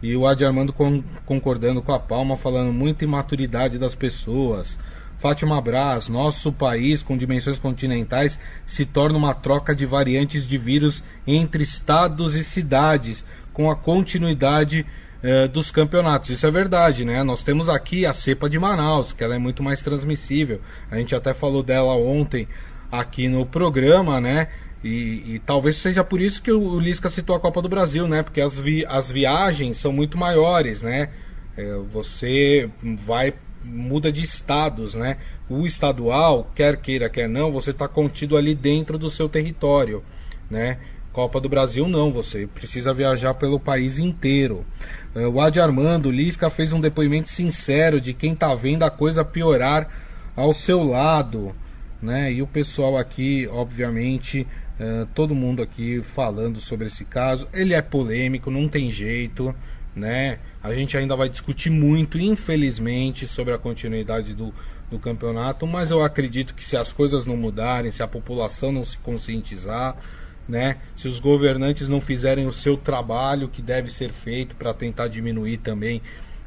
E 0.05 0.15
o 0.15 0.27
Adi 0.27 0.45
Armando 0.45 0.71
con 0.71 1.03
concordando 1.25 1.81
com 1.81 1.91
a 1.91 1.97
Palma, 1.97 2.37
falando 2.37 2.71
muita 2.71 3.03
imaturidade 3.03 3.79
das 3.79 3.95
pessoas. 3.95 4.77
Fátima 5.17 5.59
Braz, 5.59 6.09
nosso 6.09 6.53
país 6.53 7.01
com 7.01 7.17
dimensões 7.17 7.57
continentais 7.57 8.39
se 8.67 8.85
torna 8.85 9.17
uma 9.17 9.33
troca 9.33 9.75
de 9.75 9.83
variantes 9.83 10.47
de 10.47 10.59
vírus 10.59 11.03
entre 11.25 11.63
estados 11.63 12.35
e 12.35 12.43
cidades, 12.43 13.25
com 13.51 13.71
a 13.71 13.75
continuidade 13.75 14.85
eh, 15.23 15.47
dos 15.47 15.71
campeonatos. 15.71 16.29
Isso 16.29 16.45
é 16.45 16.51
verdade, 16.51 17.03
né? 17.03 17.23
Nós 17.23 17.41
temos 17.41 17.67
aqui 17.67 18.05
a 18.05 18.13
cepa 18.13 18.47
de 18.47 18.59
Manaus, 18.59 19.11
que 19.11 19.23
ela 19.23 19.33
é 19.33 19.39
muito 19.39 19.63
mais 19.63 19.81
transmissível. 19.81 20.61
A 20.91 20.97
gente 20.97 21.15
até 21.15 21.33
falou 21.33 21.63
dela 21.63 21.95
ontem 21.95 22.47
aqui 22.91 23.27
no 23.27 23.43
programa, 23.43 24.21
né? 24.21 24.49
E, 24.85 25.33
e, 25.33 25.41
talvez 25.43 25.77
seja 25.77 26.03
por 26.03 26.21
isso 26.21 26.39
que 26.39 26.51
o 26.51 26.79
Lisca 26.79 27.09
citou 27.09 27.35
a 27.35 27.39
Copa 27.39 27.59
do 27.59 27.67
Brasil, 27.67 28.07
né? 28.07 28.21
Porque 28.21 28.39
as, 28.39 28.59
vi 28.59 28.85
as 28.85 29.09
viagens 29.09 29.77
são 29.77 29.91
muito 29.91 30.15
maiores, 30.15 30.83
né? 30.83 31.09
É, 31.57 31.73
você 31.89 32.69
vai 32.83 33.33
muda 33.63 34.11
de 34.11 34.21
estados, 34.21 34.93
né? 34.93 35.17
O 35.49 35.65
estadual, 35.65 36.51
quer 36.53 36.77
queira, 36.77 37.09
quer 37.09 37.27
não, 37.27 37.51
você 37.51 37.71
está 37.71 37.87
contido 37.87 38.37
ali 38.37 38.53
dentro 38.53 38.99
do 38.99 39.09
seu 39.09 39.27
território, 39.27 40.03
né? 40.51 40.77
Copa 41.11 41.41
do 41.41 41.49
Brasil 41.49 41.87
não, 41.87 42.11
você 42.11 42.45
precisa 42.45 42.93
viajar 42.93 43.33
pelo 43.33 43.59
país 43.59 43.97
inteiro. 43.97 44.63
É, 45.15 45.25
o 45.25 45.41
Adi 45.41 45.59
Armando 45.59 46.11
Lisca 46.11 46.47
fez 46.51 46.71
um 46.71 46.79
depoimento 46.79 47.31
sincero 47.31 47.99
de 47.99 48.13
quem 48.13 48.33
está 48.33 48.53
vendo 48.53 48.83
a 48.83 48.91
coisa 48.91 49.25
piorar 49.25 49.89
ao 50.35 50.53
seu 50.53 50.83
lado, 50.83 51.55
né? 51.99 52.31
E 52.31 52.43
o 52.43 52.47
pessoal 52.47 52.95
aqui, 52.99 53.49
obviamente, 53.51 54.45
Uh, 54.79 55.05
todo 55.13 55.33
mundo 55.33 55.61
aqui 55.61 56.01
falando 56.01 56.59
sobre 56.59 56.87
esse 56.87 57.05
caso. 57.05 57.47
Ele 57.53 57.73
é 57.73 57.81
polêmico, 57.81 58.51
não 58.51 58.67
tem 58.67 58.91
jeito, 58.91 59.55
né? 59.95 60.39
A 60.61 60.73
gente 60.73 60.97
ainda 60.97 61.15
vai 61.15 61.29
discutir 61.29 61.69
muito, 61.69 62.19
infelizmente, 62.19 63.25
sobre 63.25 63.53
a 63.53 63.57
continuidade 63.57 64.33
do, 64.33 64.53
do 64.91 64.99
campeonato, 64.99 65.65
mas 65.65 65.91
eu 65.91 66.03
acredito 66.03 66.53
que 66.53 66.63
se 66.63 66.75
as 66.75 66.91
coisas 66.91 67.25
não 67.25 67.37
mudarem, 67.37 67.91
se 67.91 68.03
a 68.03 68.07
população 68.07 68.71
não 68.71 68.83
se 68.83 68.97
conscientizar, 68.97 69.95
né? 70.47 70.77
Se 70.95 71.07
os 71.07 71.19
governantes 71.19 71.87
não 71.87 72.01
fizerem 72.01 72.45
o 72.45 72.51
seu 72.51 72.75
trabalho 72.75 73.47
que 73.47 73.61
deve 73.61 73.89
ser 73.89 74.11
feito 74.11 74.55
para 74.55 74.73
tentar 74.73 75.07
diminuir 75.07 75.57
também 75.57 76.01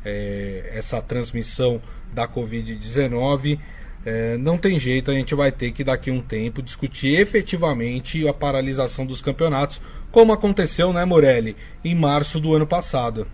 é, 0.05 0.71
essa 0.75 1.01
transmissão 1.01 1.81
da 2.13 2.29
Covid-19, 2.29 3.59
é, 4.05 4.37
não 4.37 4.57
tem 4.57 4.79
jeito, 4.79 5.11
a 5.11 5.15
gente 5.15 5.35
vai 5.35 5.51
ter 5.53 5.73
que 5.73 5.85
daqui 5.85 6.11
a 6.11 6.13
um 6.13 6.21
tempo 6.21 6.63
discutir 6.63 7.19
efetivamente 7.21 8.27
a 8.27 8.33
paralisação 8.33 9.05
dos 9.05 9.21
campeonatos, 9.21 9.81
como 10.11 10.33
aconteceu, 10.33 10.93
né, 10.93 11.05
Morelli, 11.05 11.57
em 11.85 11.95
março 11.95 12.41
do 12.41 12.55
ano 12.55 12.67
passado. 12.67 13.27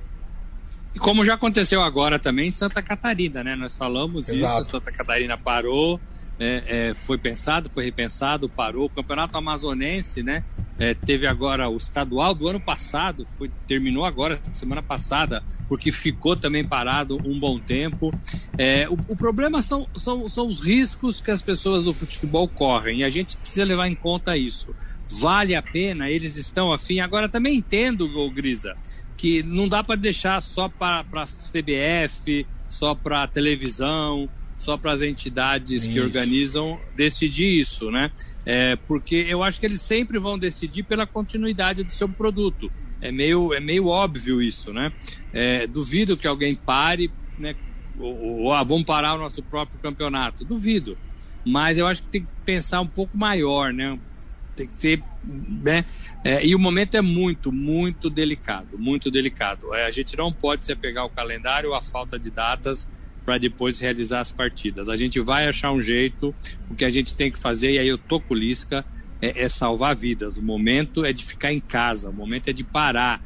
E 0.95 0.99
como 0.99 1.25
já 1.25 1.35
aconteceu 1.35 1.83
agora 1.83 2.19
também 2.19 2.49
em 2.49 2.53
Santa 2.53 2.81
Catarina, 2.81 3.43
né? 3.43 3.57
Nós 3.57 3.77
falamos 3.77 4.29
Exato. 4.29 4.63
isso, 4.63 4.71
Santa 4.71 4.93
Catarina 4.93 5.37
parou, 5.37 6.01
é, 6.39 6.89
é, 6.91 6.95
foi 6.95 7.17
pensado, 7.17 7.71
foi 7.71 7.85
repensado, 7.85 8.49
parou. 8.49 8.87
O 8.87 8.91
Campeonato 8.91 9.37
Amazonense, 9.37 10.23
né? 10.23 10.45
É, 10.79 10.93
teve 10.93 11.27
agora 11.27 11.69
o 11.69 11.77
estadual 11.77 12.35
do 12.35 12.49
ano 12.49 12.59
passado, 12.59 13.25
foi, 13.39 13.49
terminou 13.67 14.05
agora, 14.05 14.41
semana 14.53 14.83
passada, 14.83 15.43
porque 15.69 15.93
ficou 15.93 16.37
também 16.37 16.65
parado 16.65 17.17
um 17.25 17.39
bom 17.39 17.61
tempo. 17.61 18.13
É, 18.59 18.89
o, 18.89 18.99
o, 19.09 19.17
problema 19.17 19.63
são, 19.63 19.87
são, 19.97 20.29
são 20.29 20.49
os 20.49 20.61
riscos 20.61 21.21
que 21.21 21.31
as 21.31 21.41
pessoas 21.41 21.85
do 21.85 21.95
futebol 21.95 22.49
correm, 22.49 22.99
e 22.99 23.05
a 23.05 23.11
gente 23.11 23.37
precisa 23.37 23.65
levar 23.65 23.87
em 23.87 23.95
conta 23.95 24.37
isso. 24.37 24.75
Vale 25.21 25.55
a 25.55 25.63
pena, 25.63 26.11
eles 26.11 26.37
estão 26.37 26.73
afim. 26.73 26.99
Agora 26.99 27.29
também 27.29 27.57
entendo, 27.57 28.09
Grisa, 28.31 28.75
que 29.17 29.45
não 29.45 29.69
dá 29.69 29.85
para 29.85 29.95
deixar 29.95 30.43
só 30.43 30.69
para 30.69 31.05
a 31.13 31.27
CBF, 31.27 32.45
só 32.69 32.97
para 32.97 33.29
televisão 33.29 34.29
só 34.65 34.79
para 34.79 34.93
as 34.93 35.03
entidades 35.03 35.83
isso. 35.83 35.93
que 35.93 36.01
organizam 36.01 36.81
decidir 36.97 37.59
isso, 37.59 37.91
né? 37.91 38.11
É, 38.47 38.77
porque 38.89 39.27
eu 39.29 39.43
acho 39.43 39.61
que 39.61 39.67
eles 39.67 39.83
sempre 39.83 40.19
vão 40.19 40.39
decidir 40.39 40.83
pela 40.85 41.07
continuidade 41.07 41.85
do 41.85 41.93
seu 41.93 42.09
produto. 42.09 42.73
É 43.01 43.13
meio, 43.13 43.53
é 43.53 43.61
meio 43.61 43.87
óbvio 43.87 44.41
isso, 44.41 44.73
né? 44.73 44.91
É, 45.33 45.67
duvido 45.67 46.17
que 46.17 46.27
alguém 46.27 46.55
pare, 46.55 47.11
né? 47.39 47.55
Ou, 47.99 48.45
ou 48.45 48.53
ah, 48.53 48.65
vamos 48.65 48.85
parar 48.85 49.15
o 49.15 49.19
nosso 49.19 49.43
próprio 49.43 49.79
campeonato. 49.81 50.45
Duvido. 50.45 50.97
Mas 51.45 51.77
eu 51.77 51.87
acho 51.87 52.03
que 52.03 52.09
tem 52.09 52.23
que 52.23 52.29
pensar 52.47 52.81
um 52.81 52.87
pouco 52.87 53.17
maior, 53.17 53.71
né? 53.71 53.99
Tem 54.57 54.67
que 54.67 54.73
ser, 54.75 55.03
né? 55.23 55.85
É, 56.25 56.47
e 56.47 56.55
o 56.55 56.59
momento 56.59 56.97
é 56.97 57.03
muito, 57.03 57.53
muito 57.53 58.09
delicado, 58.09 58.79
muito 58.79 59.11
delicado. 59.11 59.75
É, 59.75 59.85
a 59.85 59.91
gente 59.91 60.17
não 60.17 60.33
pode 60.33 60.65
se 60.65 60.73
apegar 60.73 61.03
ao 61.03 61.11
calendário, 61.11 61.75
à 61.75 61.83
falta 61.83 62.19
de 62.19 62.31
datas 62.31 62.89
para 63.25 63.39
depois 63.39 63.81
realizar 63.81 64.21
as 64.21 64.31
partidas. 64.31 64.89
A 64.89 64.97
gente 64.97 65.21
vai 65.21 65.49
achar 65.49 65.73
um 65.73 65.81
jeito, 65.81 66.35
o 66.71 66.75
que 66.75 66.85
a 66.85 66.91
gente 66.91 67.15
tem 67.15 67.31
que 67.31 67.39
fazer, 67.39 67.73
e 67.73 67.79
aí 67.79 67.89
eu 67.89 67.99
tô 67.99 68.21
com 68.21 68.35
Lisca, 68.35 68.85
é, 69.21 69.45
é 69.45 69.49
salvar 69.49 69.97
vidas. 69.97 70.37
O 70.37 70.43
momento 70.43 71.05
é 71.05 71.13
de 71.13 71.25
ficar 71.25 71.53
em 71.53 71.61
casa, 71.61 72.11
o 72.11 72.13
momento 72.13 72.49
é 72.49 72.53
de 72.53 72.63
parar. 72.63 73.23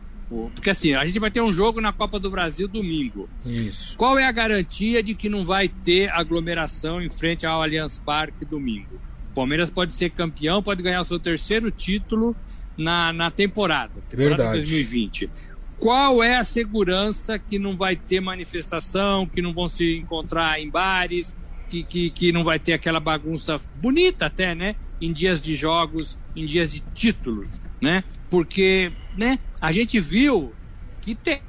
Porque 0.54 0.70
assim, 0.70 0.94
a 0.94 1.06
gente 1.06 1.18
vai 1.18 1.30
ter 1.30 1.40
um 1.40 1.52
jogo 1.52 1.80
na 1.80 1.92
Copa 1.92 2.20
do 2.20 2.30
Brasil 2.30 2.68
domingo. 2.68 3.28
Isso. 3.44 3.96
Qual 3.96 4.18
é 4.18 4.26
a 4.26 4.32
garantia 4.32 5.02
de 5.02 5.14
que 5.14 5.28
não 5.28 5.44
vai 5.44 5.68
ter 5.68 6.10
aglomeração 6.10 7.00
em 7.00 7.08
frente 7.08 7.46
ao 7.46 7.62
Allianz 7.62 7.98
Parque 7.98 8.44
domingo? 8.44 9.00
O 9.30 9.34
Palmeiras 9.34 9.70
pode 9.70 9.94
ser 9.94 10.10
campeão, 10.10 10.62
pode 10.62 10.82
ganhar 10.82 11.00
o 11.00 11.04
seu 11.04 11.18
terceiro 11.18 11.70
título 11.70 12.36
na, 12.76 13.12
na 13.12 13.30
temporada, 13.30 13.92
temporada 14.08 14.36
Verdade. 14.36 14.58
2020 14.60 15.30
qual 15.78 16.22
é 16.22 16.36
a 16.36 16.44
segurança 16.44 17.38
que 17.38 17.58
não 17.58 17.76
vai 17.76 17.96
ter 17.96 18.20
manifestação, 18.20 19.26
que 19.26 19.40
não 19.40 19.52
vão 19.52 19.68
se 19.68 19.96
encontrar 19.96 20.60
em 20.60 20.68
bares, 20.68 21.36
que, 21.68 21.84
que, 21.84 22.10
que 22.10 22.32
não 22.32 22.42
vai 22.42 22.58
ter 22.58 22.72
aquela 22.72 22.98
bagunça 22.98 23.60
bonita 23.76 24.26
até, 24.26 24.54
né? 24.54 24.74
Em 25.00 25.12
dias 25.12 25.40
de 25.40 25.54
jogos, 25.54 26.18
em 26.34 26.44
dias 26.44 26.72
de 26.72 26.80
títulos, 26.94 27.60
né? 27.80 28.02
Porque, 28.28 28.90
né? 29.16 29.38
A 29.60 29.70
gente 29.70 30.00
viu 30.00 30.52
que 31.00 31.14
tem. 31.14 31.40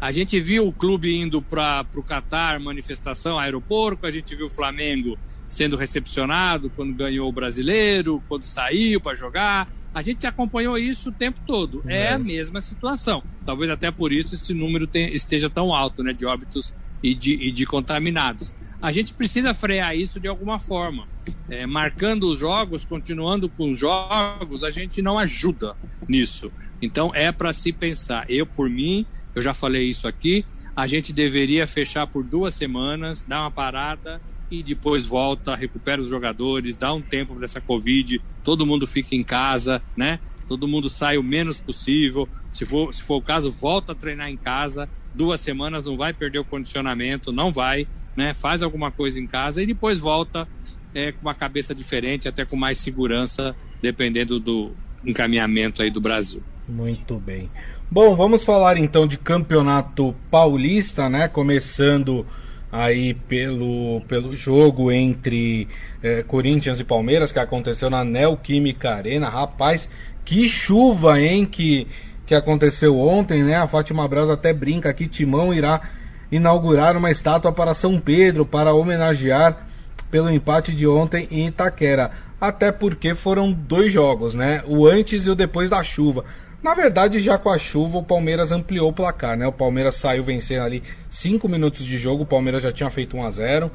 A 0.00 0.10
gente 0.12 0.38
viu 0.40 0.66
o 0.66 0.72
clube 0.72 1.14
indo 1.14 1.40
para 1.40 1.86
o 1.94 2.02
Catar, 2.02 2.58
manifestação, 2.58 3.38
aeroporto, 3.38 4.06
a 4.06 4.10
gente 4.10 4.34
viu 4.34 4.46
o 4.46 4.50
Flamengo 4.50 5.18
sendo 5.48 5.76
recepcionado 5.76 6.70
quando 6.70 6.94
ganhou 6.94 7.28
o 7.28 7.32
brasileiro, 7.32 8.22
quando 8.28 8.42
saiu 8.44 9.00
para 9.00 9.14
jogar. 9.14 9.68
A 9.94 10.02
gente 10.02 10.26
acompanhou 10.26 10.78
isso 10.78 11.10
o 11.10 11.12
tempo 11.12 11.40
todo. 11.46 11.82
É. 11.86 12.04
é 12.04 12.12
a 12.12 12.18
mesma 12.18 12.60
situação. 12.60 13.22
Talvez 13.44 13.70
até 13.70 13.90
por 13.90 14.12
isso 14.12 14.34
esse 14.34 14.54
número 14.54 14.86
tem, 14.86 15.12
esteja 15.12 15.50
tão 15.50 15.74
alto 15.74 16.02
né, 16.02 16.12
de 16.12 16.24
óbitos 16.24 16.74
e 17.02 17.14
de, 17.14 17.34
e 17.34 17.52
de 17.52 17.66
contaminados. 17.66 18.52
A 18.80 18.90
gente 18.90 19.14
precisa 19.14 19.54
frear 19.54 19.96
isso 19.96 20.18
de 20.18 20.26
alguma 20.26 20.58
forma. 20.58 21.06
É, 21.48 21.66
marcando 21.66 22.28
os 22.28 22.38
jogos, 22.38 22.84
continuando 22.84 23.48
com 23.48 23.70
os 23.70 23.78
jogos, 23.78 24.64
a 24.64 24.70
gente 24.70 25.00
não 25.00 25.18
ajuda 25.18 25.76
nisso. 26.08 26.50
Então 26.80 27.14
é 27.14 27.30
para 27.30 27.52
se 27.52 27.72
pensar. 27.72 28.24
Eu, 28.28 28.44
por 28.44 28.68
mim, 28.68 29.06
eu 29.34 29.42
já 29.42 29.54
falei 29.54 29.88
isso 29.88 30.08
aqui, 30.08 30.44
a 30.74 30.86
gente 30.86 31.12
deveria 31.12 31.66
fechar 31.66 32.06
por 32.06 32.24
duas 32.24 32.54
semanas, 32.54 33.22
dar 33.22 33.42
uma 33.42 33.50
parada 33.50 34.20
e 34.52 34.62
depois 34.62 35.06
volta, 35.06 35.56
recupera 35.56 35.98
os 35.98 36.08
jogadores, 36.08 36.76
dá 36.76 36.92
um 36.92 37.00
tempo 37.00 37.34
para 37.34 37.46
essa 37.46 37.58
Covid, 37.58 38.20
todo 38.44 38.66
mundo 38.66 38.86
fica 38.86 39.16
em 39.16 39.24
casa, 39.24 39.80
né? 39.96 40.20
Todo 40.46 40.68
mundo 40.68 40.90
sai 40.90 41.16
o 41.16 41.22
menos 41.22 41.58
possível. 41.58 42.28
Se 42.52 42.66
for, 42.66 42.92
se 42.92 43.02
for 43.02 43.16
o 43.16 43.22
caso, 43.22 43.50
volta 43.50 43.92
a 43.92 43.94
treinar 43.94 44.28
em 44.28 44.36
casa. 44.36 44.86
Duas 45.14 45.40
semanas 45.40 45.86
não 45.86 45.96
vai 45.96 46.12
perder 46.12 46.38
o 46.38 46.44
condicionamento, 46.44 47.32
não 47.32 47.50
vai, 47.50 47.88
né? 48.14 48.34
Faz 48.34 48.62
alguma 48.62 48.90
coisa 48.90 49.18
em 49.18 49.26
casa 49.26 49.62
e 49.62 49.66
depois 49.66 50.00
volta 50.00 50.46
é, 50.94 51.12
com 51.12 51.22
uma 51.22 51.34
cabeça 51.34 51.74
diferente, 51.74 52.28
até 52.28 52.44
com 52.44 52.54
mais 52.54 52.76
segurança, 52.76 53.56
dependendo 53.80 54.38
do 54.38 54.72
encaminhamento 55.02 55.80
aí 55.80 55.90
do 55.90 56.00
Brasil. 56.00 56.42
Muito 56.68 57.18
bem. 57.18 57.50
Bom, 57.90 58.14
vamos 58.14 58.44
falar 58.44 58.76
então 58.76 59.06
de 59.06 59.16
campeonato 59.16 60.14
paulista, 60.30 61.08
né? 61.08 61.26
Começando 61.26 62.26
aí 62.72 63.12
pelo, 63.12 64.00
pelo 64.08 64.34
jogo 64.34 64.90
entre 64.90 65.68
é, 66.02 66.22
Corinthians 66.22 66.80
e 66.80 66.84
Palmeiras 66.84 67.30
que 67.30 67.38
aconteceu 67.38 67.90
na 67.90 68.02
Neoquímica 68.02 68.94
Arena. 68.94 69.28
Rapaz, 69.28 69.90
que 70.24 70.48
chuva, 70.48 71.20
hein, 71.20 71.44
que, 71.44 71.86
que 72.24 72.34
aconteceu 72.34 72.98
ontem, 72.98 73.42
né? 73.42 73.56
A 73.56 73.66
Fátima 73.66 74.08
Braz 74.08 74.30
até 74.30 74.54
brinca 74.54 74.94
que 74.94 75.06
Timão 75.06 75.52
irá 75.52 75.82
inaugurar 76.30 76.96
uma 76.96 77.10
estátua 77.10 77.52
para 77.52 77.74
São 77.74 78.00
Pedro 78.00 78.46
para 78.46 78.72
homenagear 78.72 79.66
pelo 80.10 80.30
empate 80.30 80.74
de 80.74 80.86
ontem 80.86 81.28
em 81.30 81.46
Itaquera. 81.46 82.10
Até 82.40 82.72
porque 82.72 83.14
foram 83.14 83.52
dois 83.52 83.92
jogos, 83.92 84.34
né? 84.34 84.62
O 84.66 84.86
antes 84.86 85.26
e 85.26 85.30
o 85.30 85.34
depois 85.34 85.68
da 85.68 85.84
chuva. 85.84 86.24
Na 86.62 86.74
verdade, 86.74 87.18
já 87.20 87.36
com 87.36 87.50
a 87.50 87.58
chuva, 87.58 87.98
o 87.98 88.04
Palmeiras 88.04 88.52
ampliou 88.52 88.88
o 88.88 88.92
placar, 88.92 89.36
né? 89.36 89.46
O 89.46 89.52
Palmeiras 89.52 89.96
saiu 89.96 90.22
vencendo 90.22 90.62
ali 90.62 90.82
5 91.10 91.48
minutos 91.48 91.84
de 91.84 91.98
jogo, 91.98 92.22
o 92.22 92.26
Palmeiras 92.26 92.62
já 92.62 92.70
tinha 92.70 92.88
feito 92.88 93.16
1 93.16 93.24
a 93.24 93.30
0 93.30 93.70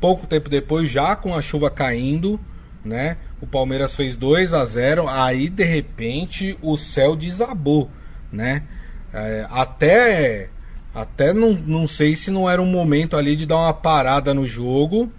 Pouco 0.00 0.26
tempo 0.26 0.48
depois, 0.48 0.90
já 0.90 1.14
com 1.14 1.34
a 1.34 1.42
chuva 1.42 1.70
caindo, 1.70 2.40
né? 2.84 3.18
O 3.40 3.46
Palmeiras 3.46 3.94
fez 3.94 4.16
2 4.16 4.54
a 4.54 4.64
0 4.64 5.06
aí 5.08 5.48
de 5.48 5.62
repente 5.62 6.58
o 6.62 6.76
céu 6.76 7.14
desabou, 7.14 7.90
né? 8.32 8.64
É, 9.12 9.46
até 9.50 10.48
até 10.94 11.32
não, 11.32 11.52
não 11.52 11.86
sei 11.86 12.16
se 12.16 12.30
não 12.30 12.48
era 12.50 12.60
um 12.60 12.66
momento 12.66 13.16
ali 13.16 13.36
de 13.36 13.46
dar 13.46 13.58
uma 13.58 13.74
parada 13.74 14.34
no 14.34 14.46
jogo, 14.46 15.12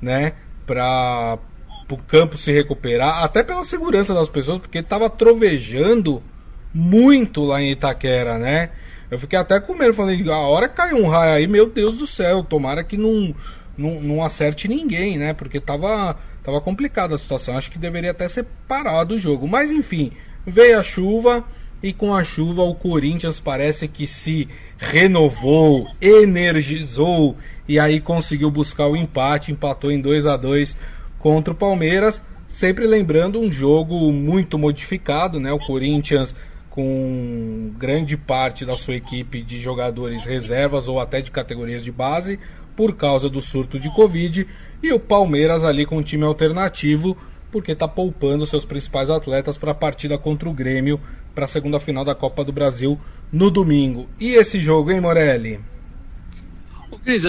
né? 0.00 0.32
Para 0.66 1.38
o 1.90 1.96
campo 1.98 2.36
se 2.36 2.50
recuperar, 2.50 3.22
até 3.22 3.42
pela 3.42 3.64
segurança 3.64 4.12
das 4.14 4.28
pessoas, 4.28 4.58
porque 4.58 4.78
estava 4.78 5.08
trovejando 5.08 6.22
muito 6.74 7.44
lá 7.44 7.62
em 7.62 7.70
Itaquera, 7.70 8.36
né? 8.36 8.70
Eu 9.10 9.18
fiquei 9.18 9.38
até 9.38 9.60
com 9.60 9.74
medo, 9.74 9.94
falei, 9.94 10.28
a 10.28 10.38
hora 10.38 10.68
que 10.68 10.74
caiu 10.74 10.98
um 10.98 11.08
raio 11.08 11.34
aí, 11.34 11.46
meu 11.46 11.66
Deus 11.70 11.98
do 11.98 12.06
céu, 12.06 12.42
tomara 12.42 12.82
que 12.82 12.96
não, 12.96 13.34
não, 13.78 14.00
não 14.00 14.24
acerte 14.24 14.66
ninguém, 14.66 15.16
né? 15.16 15.32
Porque 15.32 15.60
tava, 15.60 16.16
tava 16.42 16.60
complicada 16.60 17.14
a 17.14 17.18
situação. 17.18 17.56
Acho 17.56 17.70
que 17.70 17.78
deveria 17.78 18.10
até 18.10 18.28
ser 18.28 18.44
parado 18.66 19.14
o 19.14 19.18
jogo. 19.18 19.46
Mas 19.46 19.70
enfim, 19.70 20.10
veio 20.44 20.80
a 20.80 20.82
chuva 20.82 21.44
e 21.82 21.92
com 21.92 22.14
a 22.14 22.24
chuva 22.24 22.62
o 22.62 22.74
Corinthians 22.74 23.38
parece 23.38 23.86
que 23.86 24.06
se 24.06 24.48
renovou, 24.78 25.86
energizou 26.00 27.36
e 27.68 27.78
aí 27.78 28.00
conseguiu 28.00 28.50
buscar 28.50 28.86
o 28.86 28.96
empate, 28.96 29.52
empatou 29.52 29.92
em 29.92 30.00
2 30.00 30.26
a 30.26 30.36
2 30.36 30.76
contra 31.18 31.52
o 31.52 31.56
Palmeiras, 31.56 32.22
sempre 32.48 32.86
lembrando 32.86 33.40
um 33.40 33.50
jogo 33.50 34.10
muito 34.12 34.58
modificado, 34.58 35.38
né? 35.38 35.52
O 35.52 35.58
Corinthians 35.58 36.34
com 36.74 37.70
grande 37.78 38.16
parte 38.16 38.64
da 38.64 38.76
sua 38.76 38.96
equipe 38.96 39.44
de 39.44 39.60
jogadores 39.60 40.24
reservas 40.24 40.88
ou 40.88 40.98
até 40.98 41.22
de 41.22 41.30
categorias 41.30 41.84
de 41.84 41.92
base 41.92 42.36
por 42.74 42.96
causa 42.96 43.30
do 43.30 43.40
surto 43.40 43.78
de 43.78 43.88
Covid 43.94 44.44
e 44.82 44.92
o 44.92 44.98
Palmeiras 44.98 45.62
ali 45.62 45.86
com 45.86 45.98
um 45.98 46.02
time 46.02 46.24
alternativo 46.24 47.16
porque 47.52 47.70
está 47.70 47.86
poupando 47.86 48.44
seus 48.44 48.64
principais 48.64 49.08
atletas 49.08 49.56
para 49.56 49.70
a 49.70 49.74
partida 49.74 50.18
contra 50.18 50.48
o 50.48 50.52
Grêmio 50.52 50.98
para 51.32 51.44
a 51.44 51.48
segunda 51.48 51.78
final 51.78 52.04
da 52.04 52.12
Copa 52.12 52.44
do 52.44 52.52
Brasil 52.52 52.98
no 53.32 53.52
domingo. 53.52 54.08
E 54.18 54.34
esse 54.34 54.58
jogo, 54.58 54.90
hein, 54.90 55.00
Morelli? 55.00 55.60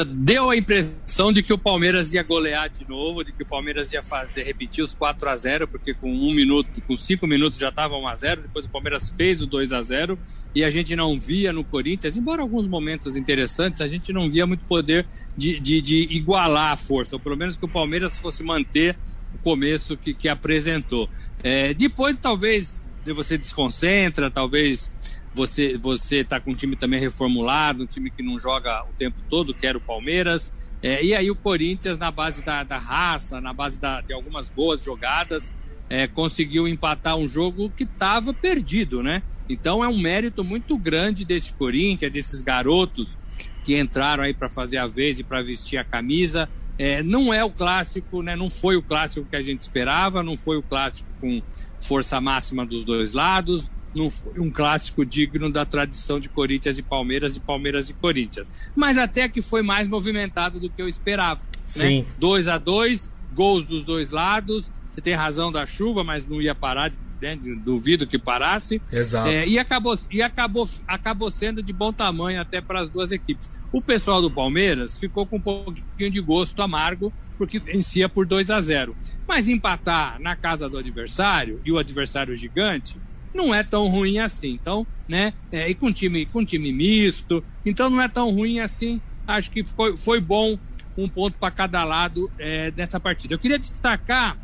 Deu 0.08 0.50
a 0.50 0.56
impressão 0.56 1.34
de 1.34 1.44
que 1.44 1.52
o 1.52 1.58
Palmeiras 1.58 2.14
ia 2.14 2.24
golear 2.24 2.70
de 2.70 2.88
novo, 2.88 3.26
de 3.26 3.34
que 3.34 3.44
o 3.44 3.46
Palmeiras 3.46 3.92
ia 3.92 4.02
fazer, 4.02 4.44
repetir 4.44 4.82
os 4.82 4.94
4 4.94 5.30
a 5.30 5.36
0 5.36 5.68
porque 5.68 5.94
com 5.94 6.10
um 6.10 6.34
minuto, 6.34 6.82
com 6.88 6.96
cinco 6.96 7.28
minutos 7.28 7.60
já 7.60 7.68
estava 7.68 7.98
1 7.98 8.08
a 8.08 8.16
0 8.16 8.42
depois 8.44 8.66
o 8.66 8.70
Palmeiras 8.70 9.10
fez 9.10 9.42
o 9.42 9.46
2 9.46 9.74
a 9.74 9.82
0 9.82 10.18
e 10.56 10.64
a 10.64 10.70
gente 10.70 10.96
não 10.96 11.20
via 11.20 11.52
no 11.52 11.62
Corinthians, 11.62 12.16
embora 12.16 12.42
alguns 12.42 12.66
momentos 12.68 13.18
interessantes, 13.18 13.82
a 13.82 13.88
gente 13.88 14.14
não 14.14 14.30
via 14.30 14.48
muito 14.48 14.64
poder 14.64 15.06
de, 15.36 15.60
de, 15.60 15.82
de 15.82 16.04
igualar 16.10 16.72
a 16.72 16.78
força, 16.78 17.18
ou 17.18 17.20
pelo 17.20 17.36
menos 17.36 17.58
que 17.58 17.66
o 17.66 17.70
Palmeiras 17.70 18.18
fosse 18.18 18.44
manter 18.44 18.98
o 19.34 19.38
começo 19.40 19.98
que, 19.98 20.14
que 20.14 20.30
apresentou. 20.30 21.10
É, 21.44 21.74
depois, 21.74 22.18
talvez, 22.18 22.88
você 23.14 23.38
desconcentra, 23.38 24.32
talvez 24.32 24.92
você 25.36 25.78
você 25.78 26.20
está 26.20 26.40
com 26.40 26.52
um 26.52 26.56
time 26.56 26.76
também 26.76 27.00
reformulado, 27.00 27.84
um 27.84 27.86
time 27.86 28.10
que 28.10 28.24
não 28.24 28.40
joga 28.40 28.84
o 28.86 28.94
tempo 28.94 29.20
todo, 29.30 29.54
que 29.54 29.68
era 29.68 29.78
o 29.78 29.82
Palmeiras. 29.82 30.54
É, 30.82 31.04
e 31.04 31.14
aí 31.14 31.30
o 31.30 31.36
Corinthians, 31.36 31.98
na 31.98 32.10
base 32.10 32.44
da, 32.44 32.64
da 32.64 32.78
raça, 32.78 33.42
na 33.42 33.52
base 33.52 33.80
da, 33.80 34.02
de 34.02 34.14
algumas 34.14 34.50
boas 34.50 34.84
jogadas, 34.84 35.54
é, 35.90 36.08
conseguiu 36.08 36.68
empatar 36.68 37.18
um 37.18 37.28
jogo 37.28 37.70
que 37.70 37.84
estava 37.84 38.34
perdido, 38.34 39.04
né? 39.04 39.22
Então 39.50 39.84
é 39.84 39.88
um 39.88 39.98
mérito 39.98 40.44
muito 40.44 40.78
grande 40.78 41.26
desse 41.26 41.54
Corinthians, 41.54 42.12
desses 42.12 42.42
garotos 42.42 43.18
que 43.64 43.78
entraram 43.78 44.24
aí 44.24 44.34
para 44.34 44.48
fazer 44.48 44.78
a 44.78 44.88
vez 44.88 45.20
e 45.20 45.24
para 45.24 45.42
vestir 45.42 45.78
a 45.78 45.84
camisa. 45.84 46.48
É, 46.78 47.02
não 47.04 47.34
é 47.34 47.44
o 47.44 47.50
clássico, 47.50 48.22
né? 48.22 48.36
Não 48.36 48.50
foi 48.50 48.78
o 48.78 48.82
clássico 48.82 49.28
que 49.30 49.36
a 49.36 49.42
gente 49.42 49.62
esperava, 49.62 50.24
não 50.24 50.38
foi 50.38 50.58
o 50.58 50.64
clássico 50.64 51.10
com 51.20 51.42
força 51.80 52.22
máxima 52.22 52.66
dos 52.66 52.84
dois 52.84 53.14
lados, 53.14 53.70
não 53.96 54.12
foi 54.12 54.40
um 54.40 54.52
clássico 54.52 55.06
digno 55.06 55.52
da 55.52 55.66
tradição 55.66 56.20
de 56.20 56.28
Corinthians 56.30 56.78
e 56.78 56.84
Palmeiras 56.84 57.36
e 57.36 57.40
Palmeiras 57.40 57.90
e 57.90 57.94
Corinthians. 57.94 58.72
Mas 58.76 58.98
até 58.98 59.30
que 59.30 59.42
foi 59.42 59.62
mais 59.62 59.88
movimentado 59.88 60.60
do 60.60 60.70
que 60.70 60.82
eu 60.82 60.88
esperava. 60.88 61.42
Né? 61.42 61.58
Sim. 61.66 62.00
Né? 62.02 62.06
2 62.20 62.48
a 62.48 62.58
2 62.58 63.10
gols 63.34 63.66
dos 63.66 63.84
dois 63.84 64.12
lados. 64.12 64.72
Você 64.92 65.02
tem 65.02 65.14
razão 65.14 65.52
da 65.52 65.66
chuva, 65.66 66.04
mas 66.04 66.26
não 66.28 66.42
ia 66.42 66.56
parar 66.56 66.92
né? 67.22 67.38
duvido 67.64 68.06
que 68.06 68.18
parasse. 68.18 68.82
Exato. 68.92 69.28
É, 69.28 69.48
e 69.48 69.58
acabou, 69.58 69.96
e 70.12 70.22
acabou, 70.22 70.70
acabou 70.88 71.32
sendo 71.32 71.64
de 71.64 71.74
bom 71.74 71.92
tamanho 71.92 72.40
até 72.40 72.62
para 72.62 72.82
as 72.82 72.90
duas 72.90 73.12
equipes. 73.12 73.50
O 73.72 73.82
pessoal 73.82 74.22
do 74.22 74.30
Palmeiras 74.30 75.00
ficou 75.00 75.26
com 75.26 75.38
um 75.38 75.42
pouquinho 75.42 76.12
de 76.12 76.22
gosto 76.22 76.62
amargo, 76.62 77.12
porque 77.38 77.60
vencia 77.60 78.08
por 78.08 78.26
2 78.26 78.50
a 78.50 78.62
0 78.62 78.96
Mas 79.28 79.50
empatar 79.50 80.20
na 80.22 80.36
casa 80.36 80.70
do 80.70 80.78
adversário, 80.78 81.60
e 81.66 81.72
o 81.72 81.78
adversário 81.78 82.36
gigante, 82.36 82.98
não 83.36 83.54
é 83.54 83.64
tão 83.64 83.88
ruim 83.88 84.18
assim. 84.20 84.50
Então, 84.50 84.88
né? 85.08 85.34
É, 85.52 85.70
e 85.70 85.76
com 85.76 85.92
time, 85.92 86.26
com 86.26 86.44
time 86.44 86.72
misto, 86.72 87.44
então 87.66 87.90
não 87.90 88.02
é 88.02 88.08
tão 88.08 88.32
ruim 88.32 88.60
assim. 88.60 89.02
Acho 89.28 89.52
que 89.52 89.64
foi, 89.64 89.98
foi 89.98 90.20
bom 90.22 90.58
um 90.98 91.10
ponto 91.10 91.38
para 91.38 91.52
cada 91.52 91.84
lado 91.84 92.32
é, 92.40 92.72
nessa 92.76 93.00
partida. 93.00 93.34
Eu 93.34 93.40
queria 93.40 93.60
destacar 93.60 94.38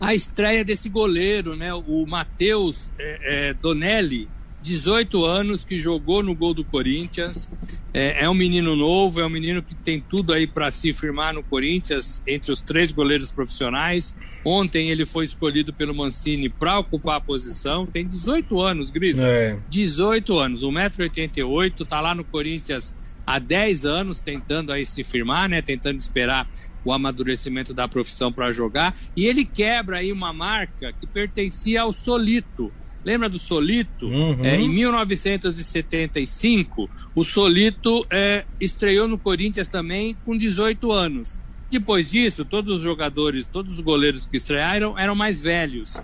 a 0.00 0.14
estreia 0.14 0.64
desse 0.64 0.88
goleiro, 0.88 1.56
né? 1.56 1.72
O 1.74 2.06
Matheus 2.06 2.92
é, 2.98 3.50
é, 3.50 3.54
Donelli, 3.54 4.28
18 4.62 5.24
anos, 5.24 5.64
que 5.64 5.76
jogou 5.76 6.22
no 6.22 6.34
gol 6.34 6.54
do 6.54 6.64
Corinthians. 6.64 7.50
É, 7.92 8.24
é 8.24 8.30
um 8.30 8.34
menino 8.34 8.76
novo, 8.76 9.20
é 9.20 9.26
um 9.26 9.30
menino 9.30 9.62
que 9.62 9.74
tem 9.74 10.00
tudo 10.00 10.32
aí 10.32 10.46
para 10.46 10.70
se 10.70 10.92
firmar 10.92 11.34
no 11.34 11.42
Corinthians 11.42 12.22
entre 12.26 12.52
os 12.52 12.60
três 12.60 12.92
goleiros 12.92 13.32
profissionais. 13.32 14.14
Ontem 14.44 14.90
ele 14.90 15.06
foi 15.06 15.24
escolhido 15.24 15.72
pelo 15.72 15.94
Mancini 15.94 16.48
para 16.48 16.78
ocupar 16.78 17.16
a 17.16 17.20
posição. 17.20 17.86
Tem 17.86 18.06
18 18.06 18.60
anos, 18.60 18.90
Gris. 18.90 19.18
É. 19.18 19.58
18 19.68 20.38
anos, 20.38 20.62
1,88m, 20.62 21.86
tá 21.86 22.00
lá 22.00 22.14
no 22.14 22.24
Corinthians 22.24 22.94
há 23.26 23.38
10 23.38 23.86
anos 23.86 24.20
tentando 24.20 24.72
aí 24.72 24.84
se 24.84 25.04
firmar, 25.04 25.48
né? 25.48 25.62
Tentando 25.62 25.98
esperar 25.98 26.48
o 26.84 26.92
amadurecimento 26.92 27.72
da 27.72 27.86
profissão 27.86 28.32
para 28.32 28.52
jogar. 28.52 28.94
E 29.16 29.26
ele 29.26 29.44
quebra 29.44 29.98
aí 29.98 30.12
uma 30.12 30.32
marca 30.32 30.92
que 30.92 31.06
pertencia 31.06 31.82
ao 31.82 31.92
Solito. 31.92 32.72
Lembra 33.04 33.28
do 33.28 33.38
Solito? 33.38 34.06
Uhum. 34.06 34.44
É, 34.44 34.56
em 34.56 34.68
1975, 34.68 36.90
o 37.14 37.22
Solito 37.24 38.06
é, 38.10 38.44
estreou 38.60 39.08
no 39.08 39.16
Corinthians 39.18 39.68
também 39.68 40.16
com 40.24 40.36
18 40.36 40.92
anos. 40.92 41.40
Depois 41.70 42.10
disso, 42.10 42.44
todos 42.44 42.76
os 42.76 42.82
jogadores, 42.82 43.46
todos 43.46 43.74
os 43.74 43.80
goleiros 43.80 44.26
que 44.26 44.36
estrearam 44.36 44.98
eram 44.98 45.14
mais 45.14 45.40
velhos. 45.40 45.96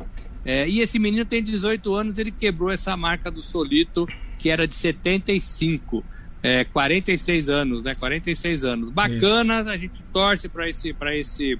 É, 0.44 0.68
e 0.68 0.80
esse 0.80 0.98
menino 0.98 1.26
tem 1.26 1.42
18 1.42 1.94
anos, 1.94 2.18
ele 2.18 2.30
quebrou 2.30 2.70
essa 2.70 2.96
marca 2.96 3.30
do 3.30 3.42
Solito, 3.42 4.08
que 4.38 4.48
era 4.48 4.66
de 4.66 4.74
75. 4.74 6.02
É, 6.42 6.64
46 6.64 7.50
anos, 7.50 7.82
né? 7.82 7.94
46 7.94 8.64
anos. 8.64 8.90
Bacana, 8.90 9.60
Isso. 9.60 9.68
a 9.68 9.76
gente 9.76 10.02
torce 10.12 10.48
para 10.48 10.66
esse, 10.68 10.96
esse 11.14 11.58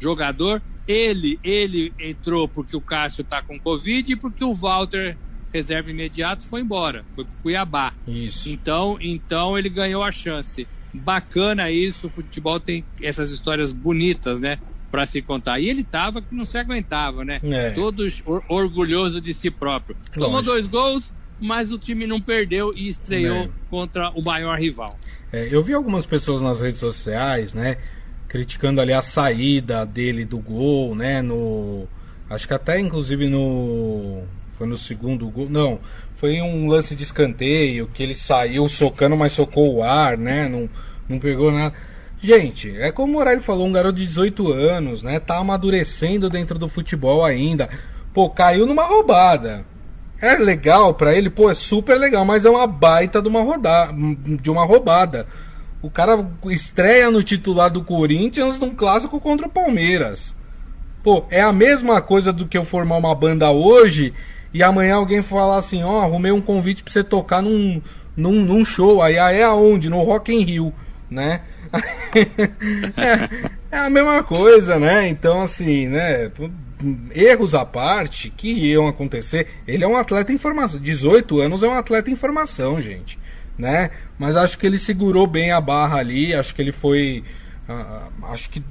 jogador. 0.00 0.62
Ele, 0.88 1.38
ele 1.44 1.92
entrou 1.98 2.48
porque 2.48 2.76
o 2.76 2.80
Cássio 2.80 3.22
está 3.22 3.42
com 3.42 3.60
Covid 3.60 4.12
e 4.12 4.16
porque 4.16 4.44
o 4.44 4.52
Walter, 4.52 5.16
reserva 5.52 5.90
imediato, 5.90 6.44
foi 6.44 6.62
embora. 6.62 7.04
Foi 7.12 7.24
para 7.24 7.36
Cuiabá. 7.42 7.92
Isso. 8.08 8.48
Então, 8.48 8.98
então 9.00 9.56
ele 9.56 9.68
ganhou 9.68 10.02
a 10.02 10.10
chance 10.10 10.66
bacana 10.92 11.70
isso. 11.70 12.08
O 12.08 12.10
futebol 12.10 12.58
tem 12.58 12.84
essas 13.00 13.30
histórias 13.30 13.72
bonitas, 13.72 14.40
né? 14.40 14.58
Para 14.90 15.06
se 15.06 15.22
contar. 15.22 15.60
E 15.60 15.68
ele 15.68 15.84
tava 15.84 16.20
que 16.20 16.34
não 16.34 16.44
se 16.44 16.58
aguentava, 16.58 17.24
né? 17.24 17.40
É. 17.44 17.70
Todos 17.70 18.22
or 18.26 18.42
orgulhoso 18.48 19.20
de 19.20 19.32
si 19.32 19.50
próprio. 19.50 19.96
Lógico. 19.96 20.20
Tomou 20.20 20.42
dois 20.42 20.66
gols, 20.66 21.12
mas 21.40 21.70
o 21.70 21.78
time 21.78 22.06
não 22.06 22.20
perdeu 22.20 22.72
e 22.76 22.88
estreou 22.88 23.44
é. 23.44 23.50
contra 23.68 24.10
o 24.10 24.22
maior 24.22 24.58
rival. 24.58 24.98
É, 25.32 25.48
eu 25.50 25.62
vi 25.62 25.72
algumas 25.72 26.06
pessoas 26.06 26.42
nas 26.42 26.60
redes 26.60 26.80
sociais, 26.80 27.54
né? 27.54 27.78
Criticando 28.30 28.80
ali 28.80 28.92
a 28.92 29.02
saída 29.02 29.84
dele 29.84 30.24
do 30.24 30.38
gol, 30.38 30.94
né? 30.94 31.20
No. 31.20 31.88
Acho 32.30 32.46
que 32.46 32.54
até 32.54 32.78
inclusive 32.78 33.28
no. 33.28 34.22
Foi 34.52 34.68
no 34.68 34.76
segundo 34.76 35.28
gol. 35.28 35.50
Não, 35.50 35.80
foi 36.14 36.40
um 36.40 36.68
lance 36.68 36.94
de 36.94 37.02
escanteio 37.02 37.90
que 37.92 38.04
ele 38.04 38.14
saiu 38.14 38.68
socando, 38.68 39.16
mas 39.16 39.32
socou 39.32 39.74
o 39.74 39.82
ar, 39.82 40.16
né? 40.16 40.48
Não, 40.48 40.70
não 41.08 41.18
pegou 41.18 41.50
nada. 41.50 41.74
Gente, 42.22 42.72
é 42.78 42.92
como 42.92 43.14
o 43.14 43.16
Morelli 43.16 43.40
falou, 43.40 43.66
um 43.66 43.72
garoto 43.72 43.98
de 43.98 44.06
18 44.06 44.52
anos, 44.52 45.02
né? 45.02 45.18
Tá 45.18 45.38
amadurecendo 45.38 46.30
dentro 46.30 46.56
do 46.56 46.68
futebol 46.68 47.24
ainda. 47.24 47.68
Pô, 48.14 48.30
caiu 48.30 48.64
numa 48.64 48.84
roubada. 48.84 49.64
É 50.20 50.36
legal 50.36 50.94
para 50.94 51.16
ele, 51.16 51.30
pô, 51.30 51.50
é 51.50 51.54
super 51.54 51.98
legal, 51.98 52.24
mas 52.24 52.44
é 52.44 52.50
uma 52.50 52.66
baita 52.66 53.20
de 53.20 53.26
uma 53.26 53.42
rodada, 53.42 53.92
de 54.40 54.50
uma 54.50 54.64
roubada. 54.64 55.26
O 55.82 55.90
cara 55.90 56.26
estreia 56.46 57.10
no 57.10 57.22
titular 57.22 57.70
do 57.70 57.82
Corinthians 57.82 58.58
num 58.58 58.74
clássico 58.74 59.18
contra 59.18 59.46
o 59.46 59.50
Palmeiras. 59.50 60.34
Pô, 61.02 61.24
é 61.30 61.40
a 61.40 61.52
mesma 61.52 62.02
coisa 62.02 62.32
do 62.32 62.46
que 62.46 62.58
eu 62.58 62.64
formar 62.64 62.96
uma 62.96 63.14
banda 63.14 63.50
hoje 63.50 64.12
e 64.52 64.62
amanhã 64.62 64.96
alguém 64.96 65.22
falar 65.22 65.56
assim, 65.56 65.82
ó, 65.82 65.92
oh, 65.92 66.00
arrumei 66.00 66.32
um 66.32 66.40
convite 66.40 66.82
pra 66.82 66.92
você 66.92 67.02
tocar 67.02 67.40
num, 67.40 67.80
num, 68.16 68.44
num 68.44 68.64
show, 68.64 69.00
aí, 69.02 69.16
é 69.16 69.42
aonde? 69.42 69.88
No 69.88 70.02
Rock 70.02 70.34
in 70.34 70.42
Rio, 70.42 70.74
né? 71.08 71.40
é, 72.96 73.48
é, 73.70 73.78
a 73.78 73.88
mesma 73.88 74.22
coisa, 74.22 74.78
né? 74.78 75.08
Então, 75.08 75.40
assim, 75.40 75.86
né? 75.86 76.30
Erros 77.14 77.54
à 77.54 77.64
parte 77.64 78.28
que 78.28 78.50
iam 78.50 78.88
acontecer. 78.88 79.46
Ele 79.66 79.84
é 79.84 79.88
um 79.88 79.96
atleta 79.96 80.32
em 80.32 80.38
formação. 80.38 80.80
18 80.80 81.40
anos 81.40 81.62
é 81.62 81.68
um 81.68 81.74
atleta 81.74 82.10
em 82.10 82.16
formação, 82.16 82.80
gente. 82.80 83.18
Né? 83.60 83.90
Mas 84.18 84.36
acho 84.36 84.58
que 84.58 84.66
ele 84.66 84.78
segurou 84.78 85.26
bem 85.26 85.52
a 85.52 85.60
barra 85.60 85.98
ali. 85.98 86.32
Acho 86.32 86.54
que 86.54 86.62
ele 86.62 86.72
foi. 86.72 87.22
Uh, 87.68 88.24
acho 88.26 88.48
que 88.48 88.62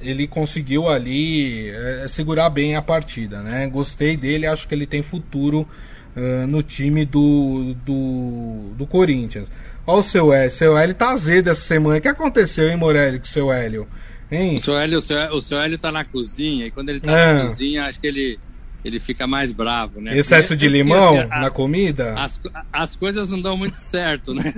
ele 0.00 0.26
conseguiu 0.26 0.88
ali 0.88 1.68
é, 1.68 2.06
segurar 2.08 2.50
bem 2.50 2.74
a 2.74 2.82
partida, 2.82 3.40
né? 3.42 3.68
Gostei 3.68 4.16
dele, 4.16 4.46
acho 4.46 4.66
que 4.66 4.74
ele 4.74 4.86
tem 4.86 5.02
futuro 5.02 5.68
uh, 6.16 6.46
no 6.46 6.62
time 6.62 7.04
do, 7.04 7.76
do, 7.84 8.74
do 8.76 8.86
Corinthians. 8.86 9.48
Olha 9.86 10.00
o 10.00 10.02
seu 10.02 10.32
Hélio, 10.32 10.50
seu 10.50 10.76
Hélio 10.76 10.94
tá 10.94 11.10
azedo 11.10 11.50
essa 11.50 11.60
semana. 11.60 11.98
O 11.98 12.00
que 12.00 12.08
aconteceu, 12.08 12.68
hein, 12.68 12.76
Morelli, 12.76 13.18
com 13.18 13.26
o 13.26 13.28
seu 13.28 13.52
Hélio? 13.52 13.86
Hein? 14.30 14.56
O 14.56 14.60
seu 14.60 14.76
Hélio, 14.76 14.98
o 14.98 15.00
seu, 15.00 15.18
o 15.34 15.40
seu 15.40 15.60
Hélio 15.60 15.78
tá 15.78 15.92
na 15.92 16.04
cozinha 16.04 16.66
e 16.66 16.70
quando 16.70 16.88
ele 16.88 17.00
tá 17.00 17.12
é. 17.12 17.32
na 17.34 17.48
cozinha, 17.48 17.84
acho 17.84 18.00
que 18.00 18.06
ele, 18.06 18.40
ele 18.84 19.00
fica 19.00 19.26
mais 19.26 19.52
bravo, 19.52 20.00
né? 20.00 20.16
Excesso 20.16 20.56
de 20.56 20.68
limão 20.68 21.18
assim, 21.18 21.28
a, 21.30 21.40
na 21.40 21.50
comida? 21.50 22.14
As, 22.14 22.40
as 22.72 22.96
coisas 22.96 23.30
não 23.30 23.40
dão 23.40 23.56
muito 23.56 23.76
certo, 23.76 24.32
né? 24.32 24.52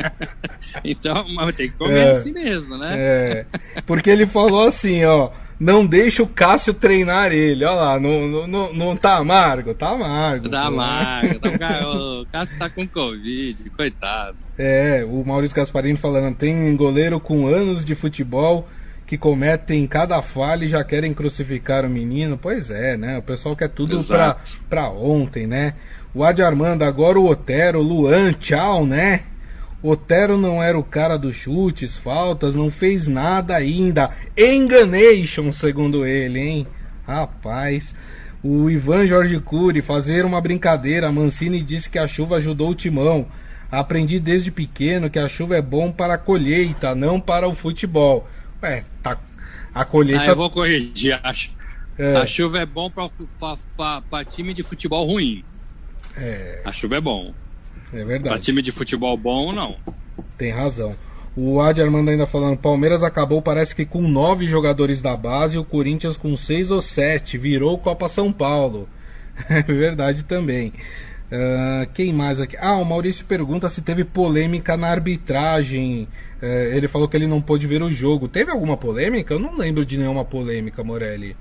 então, 0.84 1.26
mas 1.34 1.54
tem 1.54 1.70
que 1.70 1.76
comer 1.76 1.98
é, 1.98 2.10
assim 2.10 2.32
mesmo, 2.32 2.76
né? 2.76 2.94
É. 2.96 3.46
Porque 3.86 4.10
ele 4.10 4.26
falou 4.26 4.66
assim, 4.66 5.04
ó. 5.04 5.30
Não 5.60 5.84
deixa 5.84 6.22
o 6.22 6.26
Cássio 6.28 6.72
treinar 6.72 7.32
ele. 7.32 7.64
Olha 7.64 7.74
lá, 7.74 7.98
não, 7.98 8.46
não, 8.46 8.72
não 8.72 8.96
tá 8.96 9.16
amargo? 9.16 9.74
Tá 9.74 9.90
amargo. 9.90 10.48
Tá 10.48 10.66
amargo. 10.66 11.40
Tá, 11.40 11.82
o 11.90 12.26
Cássio 12.26 12.56
tá 12.56 12.70
com 12.70 12.86
Covid, 12.86 13.68
coitado. 13.70 14.36
É, 14.56 15.04
o 15.04 15.24
Maurício 15.26 15.56
Gasparini 15.56 15.98
falando, 15.98 16.36
tem 16.36 16.76
goleiro 16.76 17.18
com 17.18 17.48
anos 17.48 17.84
de 17.84 17.96
futebol 17.96 18.68
que 19.08 19.16
cometem 19.16 19.86
cada 19.86 20.20
falha 20.20 20.66
e 20.66 20.68
já 20.68 20.84
querem 20.84 21.14
crucificar 21.14 21.82
o 21.86 21.88
menino. 21.88 22.36
Pois 22.36 22.68
é, 22.68 22.94
né? 22.94 23.16
O 23.16 23.22
pessoal 23.22 23.56
quer 23.56 23.70
tudo 23.70 24.04
pra, 24.04 24.36
pra 24.68 24.90
ontem, 24.90 25.46
né? 25.46 25.72
O 26.14 26.22
Adi 26.22 26.42
Armando, 26.42 26.82
agora 26.82 27.18
o 27.18 27.26
Otero, 27.26 27.80
Luan, 27.80 28.34
tchau, 28.34 28.84
né? 28.84 29.22
Otero 29.82 30.36
não 30.36 30.62
era 30.62 30.78
o 30.78 30.84
cara 30.84 31.16
dos 31.16 31.34
chutes, 31.34 31.96
faltas, 31.96 32.54
não 32.54 32.70
fez 32.70 33.08
nada 33.08 33.56
ainda. 33.56 34.10
Enganation, 34.36 35.50
segundo 35.52 36.04
ele, 36.04 36.38
hein? 36.38 36.66
Rapaz. 37.06 37.94
O 38.44 38.68
Ivan 38.68 39.06
Jorge 39.06 39.40
Cury, 39.40 39.80
fazer 39.80 40.26
uma 40.26 40.38
brincadeira. 40.38 41.10
Mancini 41.10 41.62
disse 41.62 41.88
que 41.88 41.98
a 41.98 42.06
chuva 42.06 42.36
ajudou 42.36 42.72
o 42.72 42.74
timão. 42.74 43.26
Aprendi 43.72 44.20
desde 44.20 44.50
pequeno 44.50 45.08
que 45.08 45.18
a 45.18 45.30
chuva 45.30 45.56
é 45.56 45.62
bom 45.62 45.90
para 45.90 46.14
a 46.14 46.18
colheita, 46.18 46.94
não 46.94 47.18
para 47.18 47.48
o 47.48 47.54
futebol. 47.54 48.28
É, 48.62 48.84
tá. 49.02 49.18
A 49.74 49.84
colheita. 49.84 50.24
Ah, 50.24 50.28
eu 50.28 50.36
vou 50.36 50.50
corrigir. 50.50 51.14
A, 51.22 51.32
é. 51.98 52.16
a 52.16 52.26
chuva 52.26 52.58
é 52.58 52.66
bom 52.66 52.90
para 52.90 54.24
time 54.24 54.54
de 54.54 54.62
futebol 54.62 55.06
ruim. 55.06 55.44
É. 56.16 56.62
A 56.64 56.72
chuva 56.72 56.96
é 56.96 57.00
bom. 57.00 57.32
É 57.92 58.04
verdade. 58.04 58.34
Para 58.34 58.38
time 58.38 58.62
de 58.62 58.72
futebol 58.72 59.16
bom, 59.16 59.52
não. 59.52 59.76
Tem 60.36 60.50
razão. 60.50 60.94
O 61.36 61.60
Adi 61.60 61.80
Armando 61.80 62.10
ainda 62.10 62.26
falando: 62.26 62.56
Palmeiras 62.56 63.02
acabou, 63.02 63.40
parece 63.40 63.74
que 63.74 63.84
com 63.84 64.02
nove 64.02 64.46
jogadores 64.46 65.00
da 65.00 65.16
base, 65.16 65.54
e 65.54 65.58
o 65.58 65.64
Corinthians 65.64 66.16
com 66.16 66.36
seis 66.36 66.70
ou 66.70 66.82
sete. 66.82 67.38
Virou 67.38 67.78
Copa 67.78 68.08
São 68.08 68.32
Paulo. 68.32 68.88
É 69.48 69.62
verdade 69.62 70.24
também. 70.24 70.72
Uh, 71.30 71.88
quem 71.94 72.12
mais 72.12 72.40
aqui? 72.40 72.56
Ah, 72.56 72.76
o 72.76 72.84
Maurício 72.84 73.24
pergunta 73.24 73.68
se 73.68 73.80
teve 73.80 74.02
polêmica 74.02 74.76
na 74.76 74.88
arbitragem. 74.88 76.08
Uh, 76.42 76.74
ele 76.74 76.88
falou 76.88 77.08
que 77.08 77.16
ele 77.16 77.26
não 77.26 77.40
pôde 77.40 77.66
ver 77.66 77.82
o 77.82 77.92
jogo. 77.92 78.28
Teve 78.28 78.50
alguma 78.50 78.76
polêmica? 78.76 79.34
Eu 79.34 79.38
não 79.38 79.56
lembro 79.56 79.84
de 79.84 79.98
nenhuma 79.98 80.24
polêmica, 80.24 80.84
Morelli. 80.84 81.36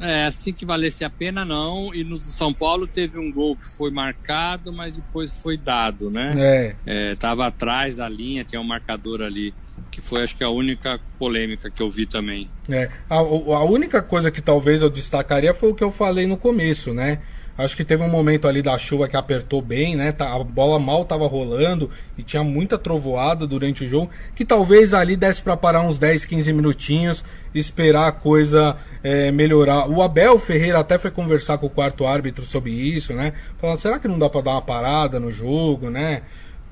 É, 0.00 0.26
assim 0.26 0.52
que 0.52 0.64
valesse 0.64 1.04
a 1.04 1.10
pena, 1.10 1.44
não. 1.44 1.92
E 1.92 2.04
no 2.04 2.20
São 2.20 2.54
Paulo 2.54 2.86
teve 2.86 3.18
um 3.18 3.32
gol 3.32 3.56
que 3.56 3.66
foi 3.66 3.90
marcado, 3.90 4.72
mas 4.72 4.96
depois 4.96 5.30
foi 5.30 5.56
dado, 5.56 6.10
né? 6.10 6.34
É. 6.36 6.74
é 6.86 7.14
tava 7.16 7.46
atrás 7.46 7.96
da 7.96 8.08
linha, 8.08 8.44
tinha 8.44 8.60
um 8.60 8.64
marcador 8.64 9.20
ali. 9.20 9.52
Que 9.90 10.00
foi, 10.00 10.22
acho 10.22 10.36
que, 10.36 10.44
a 10.44 10.50
única 10.50 11.00
polêmica 11.18 11.70
que 11.70 11.82
eu 11.82 11.90
vi 11.90 12.06
também. 12.06 12.48
É. 12.68 12.90
A, 13.08 13.16
a 13.16 13.64
única 13.64 14.02
coisa 14.02 14.30
que 14.30 14.40
talvez 14.40 14.82
eu 14.82 14.90
destacaria 14.90 15.52
foi 15.54 15.70
o 15.70 15.74
que 15.74 15.84
eu 15.84 15.90
falei 15.90 16.26
no 16.26 16.36
começo, 16.36 16.92
né? 16.92 17.20
Acho 17.58 17.76
que 17.76 17.84
teve 17.84 18.04
um 18.04 18.08
momento 18.08 18.46
ali 18.46 18.62
da 18.62 18.78
chuva 18.78 19.08
que 19.08 19.16
apertou 19.16 19.60
bem, 19.60 19.96
né? 19.96 20.12
Tá, 20.12 20.32
a 20.32 20.44
bola 20.44 20.78
mal 20.78 21.02
estava 21.02 21.26
rolando 21.26 21.90
e 22.16 22.22
tinha 22.22 22.44
muita 22.44 22.78
trovoada 22.78 23.48
durante 23.48 23.84
o 23.84 23.88
jogo, 23.88 24.10
que 24.36 24.44
talvez 24.44 24.94
ali 24.94 25.16
desse 25.16 25.42
para 25.42 25.56
parar 25.56 25.82
uns 25.82 25.98
10, 25.98 26.24
15 26.24 26.52
minutinhos, 26.52 27.24
esperar 27.52 28.06
a 28.06 28.12
coisa 28.12 28.76
é, 29.02 29.32
melhorar. 29.32 29.90
O 29.90 30.00
Abel 30.00 30.38
Ferreira 30.38 30.78
até 30.78 30.98
foi 30.98 31.10
conversar 31.10 31.58
com 31.58 31.66
o 31.66 31.70
quarto 31.70 32.06
árbitro 32.06 32.44
sobre 32.44 32.70
isso, 32.70 33.12
né? 33.12 33.32
Falando, 33.60 33.78
será 33.78 33.98
que 33.98 34.06
não 34.06 34.20
dá 34.20 34.30
para 34.30 34.42
dar 34.42 34.52
uma 34.52 34.62
parada 34.62 35.18
no 35.18 35.32
jogo, 35.32 35.90
né? 35.90 36.22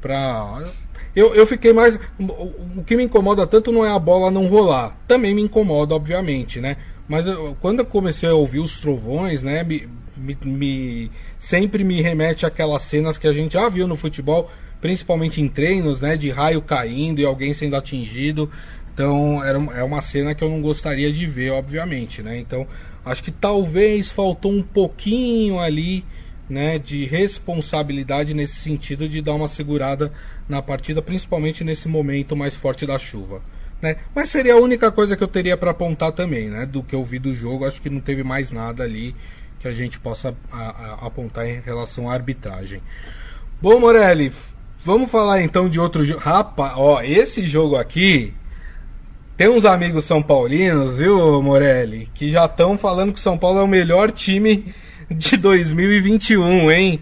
Pra... 0.00 0.62
Eu, 1.16 1.34
eu 1.34 1.46
fiquei 1.46 1.72
mais. 1.72 1.98
O 2.76 2.84
que 2.84 2.94
me 2.94 3.02
incomoda 3.02 3.44
tanto 3.44 3.72
não 3.72 3.84
é 3.84 3.90
a 3.90 3.98
bola 3.98 4.30
não 4.30 4.46
rolar. 4.46 4.96
Também 5.08 5.34
me 5.34 5.42
incomoda, 5.42 5.96
obviamente, 5.96 6.60
né? 6.60 6.76
Mas 7.08 7.26
eu, 7.26 7.56
quando 7.60 7.80
eu 7.80 7.86
comecei 7.86 8.28
a 8.28 8.34
ouvir 8.34 8.60
os 8.60 8.78
trovões, 8.78 9.42
né? 9.42 9.64
Me, 9.64 9.88
me, 10.16 10.36
me, 10.44 11.10
sempre 11.38 11.84
me 11.84 12.00
remete 12.00 12.46
àquelas 12.46 12.82
cenas 12.82 13.18
que 13.18 13.26
a 13.26 13.32
gente 13.32 13.54
já 13.54 13.68
viu 13.68 13.86
no 13.86 13.96
futebol, 13.96 14.50
principalmente 14.80 15.40
em 15.40 15.48
treinos, 15.48 16.00
né, 16.00 16.16
de 16.16 16.30
raio 16.30 16.62
caindo 16.62 17.20
e 17.20 17.24
alguém 17.24 17.52
sendo 17.54 17.76
atingido. 17.76 18.50
Então 18.92 19.44
era, 19.44 19.58
é 19.78 19.82
uma 19.82 20.00
cena 20.00 20.34
que 20.34 20.42
eu 20.42 20.48
não 20.48 20.62
gostaria 20.62 21.12
de 21.12 21.26
ver, 21.26 21.50
obviamente, 21.50 22.22
né? 22.22 22.38
Então 22.38 22.66
acho 23.04 23.22
que 23.22 23.30
talvez 23.30 24.10
faltou 24.10 24.50
um 24.50 24.62
pouquinho 24.62 25.60
ali, 25.60 26.04
né, 26.48 26.78
de 26.78 27.04
responsabilidade 27.04 28.32
nesse 28.32 28.56
sentido 28.56 29.08
de 29.08 29.20
dar 29.20 29.34
uma 29.34 29.48
segurada 29.48 30.12
na 30.48 30.62
partida, 30.62 31.02
principalmente 31.02 31.62
nesse 31.62 31.88
momento 31.88 32.36
mais 32.36 32.56
forte 32.56 32.86
da 32.86 32.98
chuva. 32.98 33.42
Né? 33.82 33.96
Mas 34.14 34.30
seria 34.30 34.54
a 34.54 34.60
única 34.60 34.90
coisa 34.90 35.16
que 35.16 35.22
eu 35.22 35.28
teria 35.28 35.56
para 35.56 35.72
apontar 35.72 36.12
também, 36.12 36.48
né? 36.48 36.64
Do 36.64 36.82
que 36.82 36.94
eu 36.94 37.04
vi 37.04 37.18
do 37.18 37.34
jogo, 37.34 37.66
acho 37.66 37.82
que 37.82 37.90
não 37.90 38.00
teve 38.00 38.22
mais 38.22 38.50
nada 38.50 38.82
ali 38.82 39.14
que 39.66 39.72
a 39.72 39.74
gente 39.74 39.98
possa 39.98 40.34
a, 40.52 40.58
a, 40.58 41.06
apontar 41.06 41.46
em 41.46 41.60
relação 41.60 42.08
à 42.08 42.14
arbitragem. 42.14 42.80
Bom, 43.60 43.80
Morelli, 43.80 44.32
vamos 44.84 45.10
falar 45.10 45.42
então 45.42 45.68
de 45.68 45.80
outro 45.80 46.04
jogo. 46.04 46.20
Rapaz, 46.20 46.74
ó, 46.76 47.02
esse 47.02 47.44
jogo 47.46 47.76
aqui 47.76 48.32
tem 49.36 49.48
uns 49.48 49.64
amigos 49.64 50.04
são 50.04 50.22
paulinos, 50.22 50.98
viu, 50.98 51.42
Morelli, 51.42 52.08
que 52.14 52.30
já 52.30 52.46
estão 52.46 52.78
falando 52.78 53.12
que 53.12 53.18
o 53.18 53.22
São 53.22 53.36
Paulo 53.36 53.58
é 53.58 53.62
o 53.62 53.68
melhor 53.68 54.10
time 54.12 54.72
de 55.10 55.36
2021, 55.36 56.70
hein? 56.70 57.00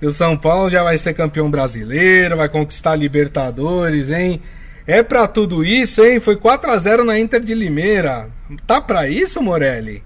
E 0.00 0.06
o 0.06 0.10
São 0.10 0.36
Paulo 0.36 0.70
já 0.70 0.82
vai 0.82 0.98
ser 0.98 1.14
campeão 1.14 1.50
brasileiro, 1.50 2.36
vai 2.36 2.48
conquistar 2.48 2.96
Libertadores, 2.96 4.10
hein? 4.10 4.40
É 4.86 5.02
para 5.02 5.26
tudo 5.26 5.64
isso, 5.64 6.04
hein? 6.04 6.20
Foi 6.20 6.36
4 6.36 6.70
a 6.70 6.78
0 6.78 7.04
na 7.04 7.18
Inter 7.18 7.40
de 7.40 7.54
Limeira. 7.54 8.30
Tá 8.66 8.80
para 8.80 9.08
isso, 9.08 9.42
Morelli? 9.42 10.02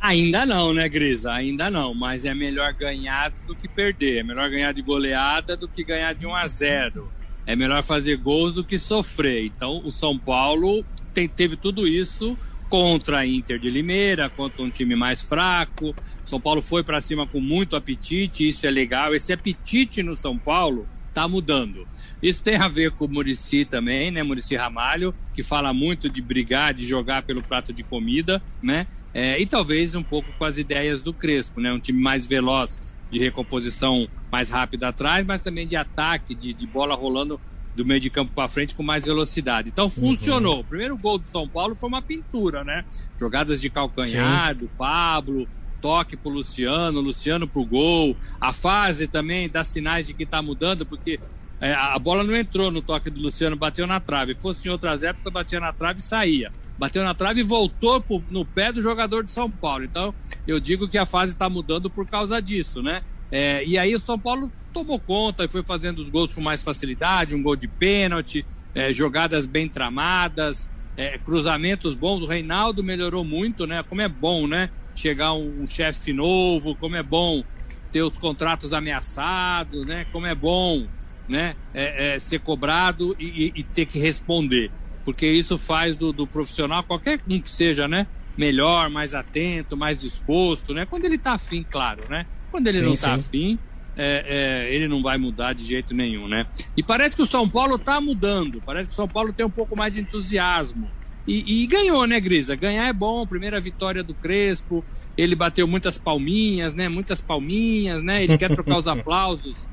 Ainda 0.00 0.46
não, 0.46 0.72
né, 0.72 0.88
Grisa? 0.88 1.32
Ainda 1.32 1.70
não, 1.70 1.92
mas 1.92 2.24
é 2.24 2.32
melhor 2.32 2.72
ganhar 2.72 3.32
do 3.46 3.54
que 3.54 3.68
perder. 3.68 4.18
É 4.18 4.22
melhor 4.22 4.48
ganhar 4.48 4.72
de 4.72 4.80
goleada 4.80 5.56
do 5.56 5.66
que 5.66 5.82
ganhar 5.82 6.14
de 6.14 6.26
1 6.26 6.34
a 6.34 6.46
0. 6.46 7.12
É 7.44 7.56
melhor 7.56 7.82
fazer 7.82 8.16
gols 8.16 8.54
do 8.54 8.62
que 8.62 8.78
sofrer. 8.78 9.44
Então, 9.46 9.82
o 9.84 9.90
São 9.90 10.16
Paulo 10.18 10.84
tem, 11.12 11.28
teve 11.28 11.56
tudo 11.56 11.86
isso 11.86 12.38
contra 12.68 13.18
a 13.18 13.26
Inter 13.26 13.58
de 13.58 13.70
Limeira, 13.70 14.30
contra 14.30 14.62
um 14.62 14.70
time 14.70 14.94
mais 14.94 15.20
fraco. 15.20 15.94
São 16.24 16.40
Paulo 16.40 16.62
foi 16.62 16.84
para 16.84 17.00
cima 17.00 17.26
com 17.26 17.40
muito 17.40 17.74
apetite, 17.74 18.46
isso 18.46 18.66
é 18.66 18.70
legal. 18.70 19.14
Esse 19.14 19.32
apetite 19.32 20.02
no 20.02 20.16
São 20.16 20.38
Paulo 20.38 20.86
está 21.08 21.26
mudando. 21.26 21.88
Isso 22.22 22.42
tem 22.42 22.56
a 22.56 22.68
ver 22.68 22.90
com 22.92 23.04
o 23.04 23.08
Murici 23.08 23.64
também, 23.64 24.10
né? 24.10 24.22
Murici 24.22 24.56
Ramalho, 24.56 25.14
que 25.34 25.42
fala 25.42 25.72
muito 25.72 26.10
de 26.10 26.20
brigar, 26.20 26.74
de 26.74 26.86
jogar 26.86 27.22
pelo 27.22 27.42
prato 27.42 27.72
de 27.72 27.82
comida, 27.82 28.42
né? 28.62 28.86
É, 29.14 29.40
e 29.40 29.46
talvez 29.46 29.94
um 29.94 30.02
pouco 30.02 30.30
com 30.36 30.44
as 30.44 30.58
ideias 30.58 31.02
do 31.02 31.12
Crespo, 31.12 31.60
né? 31.60 31.72
Um 31.72 31.78
time 31.78 32.00
mais 32.00 32.26
veloz, 32.26 32.98
de 33.10 33.18
recomposição 33.18 34.08
mais 34.30 34.50
rápida 34.50 34.88
atrás, 34.88 35.24
mas 35.24 35.40
também 35.40 35.66
de 35.66 35.76
ataque, 35.76 36.34
de, 36.34 36.52
de 36.52 36.66
bola 36.66 36.94
rolando 36.94 37.40
do 37.74 37.86
meio 37.86 38.00
de 38.00 38.10
campo 38.10 38.32
para 38.34 38.48
frente 38.48 38.74
com 38.74 38.82
mais 38.82 39.04
velocidade. 39.04 39.68
Então 39.68 39.88
funcionou. 39.88 40.56
Uhum. 40.56 40.60
O 40.60 40.64
primeiro 40.64 40.98
gol 40.98 41.18
do 41.18 41.28
São 41.28 41.48
Paulo 41.48 41.74
foi 41.74 41.88
uma 41.88 42.02
pintura, 42.02 42.64
né? 42.64 42.84
Jogadas 43.18 43.60
de 43.60 43.70
calcanhar 43.70 44.52
Sim. 44.52 44.60
do 44.60 44.68
Pablo, 44.76 45.48
toque 45.80 46.16
pro 46.16 46.30
Luciano, 46.30 47.00
Luciano 47.00 47.46
pro 47.46 47.64
gol. 47.64 48.16
A 48.40 48.52
fase 48.52 49.06
também 49.06 49.48
dá 49.48 49.62
sinais 49.62 50.06
de 50.08 50.14
que 50.14 50.26
tá 50.26 50.42
mudando, 50.42 50.84
porque 50.84 51.20
é, 51.60 51.74
a 51.74 51.98
bola 51.98 52.22
não 52.22 52.36
entrou 52.36 52.70
no 52.70 52.80
toque 52.80 53.10
do 53.10 53.20
Luciano, 53.20 53.56
bateu 53.56 53.86
na 53.86 53.98
trave. 53.98 54.34
Se 54.34 54.40
fosse 54.40 54.68
em 54.68 54.70
outras 54.70 55.02
épocas, 55.02 55.32
batia 55.32 55.58
na 55.58 55.72
trave 55.72 55.98
e 55.98 56.02
saía. 56.02 56.52
Bateu 56.78 57.02
na 57.02 57.14
trave 57.14 57.40
e 57.40 57.44
voltou 57.44 58.00
pro, 58.00 58.22
no 58.30 58.44
pé 58.44 58.72
do 58.72 58.80
jogador 58.80 59.24
de 59.24 59.32
São 59.32 59.50
Paulo. 59.50 59.84
Então, 59.84 60.14
eu 60.46 60.60
digo 60.60 60.88
que 60.88 60.96
a 60.96 61.04
fase 61.04 61.32
está 61.32 61.48
mudando 61.48 61.90
por 61.90 62.06
causa 62.06 62.40
disso, 62.40 62.80
né? 62.80 63.02
É, 63.30 63.64
e 63.64 63.76
aí 63.76 63.94
o 63.94 63.98
São 63.98 64.18
Paulo 64.18 64.50
tomou 64.72 65.00
conta 65.00 65.44
e 65.44 65.48
foi 65.48 65.64
fazendo 65.64 65.98
os 65.98 66.08
gols 66.08 66.32
com 66.32 66.40
mais 66.40 66.62
facilidade, 66.62 67.34
um 67.34 67.42
gol 67.42 67.56
de 67.56 67.66
pênalti, 67.66 68.46
é, 68.74 68.92
jogadas 68.92 69.44
bem 69.44 69.68
tramadas, 69.68 70.70
é, 70.96 71.18
cruzamentos 71.18 71.94
bons. 71.94 72.22
O 72.22 72.26
Reinaldo 72.26 72.84
melhorou 72.84 73.24
muito, 73.24 73.66
né? 73.66 73.82
Como 73.82 74.00
é 74.00 74.08
bom, 74.08 74.46
né? 74.46 74.70
Chegar 74.94 75.32
um, 75.32 75.62
um 75.62 75.66
chefe 75.66 76.12
novo, 76.12 76.76
como 76.76 76.94
é 76.94 77.02
bom 77.02 77.42
ter 77.90 78.02
os 78.02 78.12
contratos 78.12 78.72
ameaçados, 78.72 79.84
né? 79.84 80.06
Como 80.12 80.26
é 80.26 80.34
bom 80.34 80.86
né, 81.28 81.54
é, 81.74 82.14
é, 82.14 82.18
ser 82.18 82.40
cobrado 82.40 83.14
e, 83.18 83.52
e, 83.54 83.62
ter 83.62 83.86
que 83.86 83.98
responder. 83.98 84.70
Porque 85.04 85.26
isso 85.26 85.58
faz 85.58 85.94
do, 85.94 86.12
do, 86.12 86.26
profissional, 86.26 86.82
qualquer 86.82 87.20
um 87.28 87.40
que 87.40 87.50
seja, 87.50 87.86
né, 87.86 88.06
melhor, 88.36 88.88
mais 88.88 89.14
atento, 89.14 89.76
mais 89.76 89.98
disposto, 89.98 90.72
né? 90.72 90.86
Quando 90.86 91.04
ele 91.04 91.16
está 91.16 91.32
afim, 91.32 91.64
claro, 91.68 92.04
né? 92.08 92.24
Quando 92.50 92.68
ele 92.68 92.78
sim, 92.78 92.84
não 92.84 92.92
está 92.94 93.14
afim, 93.14 93.58
é, 93.96 94.68
é, 94.68 94.74
ele 94.74 94.86
não 94.86 95.02
vai 95.02 95.18
mudar 95.18 95.52
de 95.52 95.64
jeito 95.64 95.92
nenhum, 95.92 96.28
né? 96.28 96.46
E 96.76 96.82
parece 96.82 97.16
que 97.16 97.22
o 97.22 97.26
São 97.26 97.48
Paulo 97.48 97.74
está 97.74 98.00
mudando, 98.00 98.62
parece 98.64 98.88
que 98.88 98.92
o 98.92 98.96
São 98.96 99.08
Paulo 99.08 99.32
tem 99.32 99.44
um 99.44 99.50
pouco 99.50 99.76
mais 99.76 99.92
de 99.92 100.00
entusiasmo. 100.00 100.88
E, 101.26 101.62
e, 101.62 101.66
ganhou, 101.66 102.06
né, 102.06 102.18
Grisa? 102.18 102.56
Ganhar 102.56 102.88
é 102.88 102.92
bom, 102.92 103.26
primeira 103.26 103.60
vitória 103.60 104.02
do 104.02 104.14
Crespo, 104.14 104.82
ele 105.16 105.34
bateu 105.34 105.66
muitas 105.66 105.98
palminhas, 105.98 106.72
né? 106.72 106.88
Muitas 106.88 107.20
palminhas, 107.20 108.02
né? 108.02 108.22
Ele 108.22 108.38
quer 108.38 108.50
trocar 108.50 108.78
os 108.78 108.86
aplausos. 108.88 109.68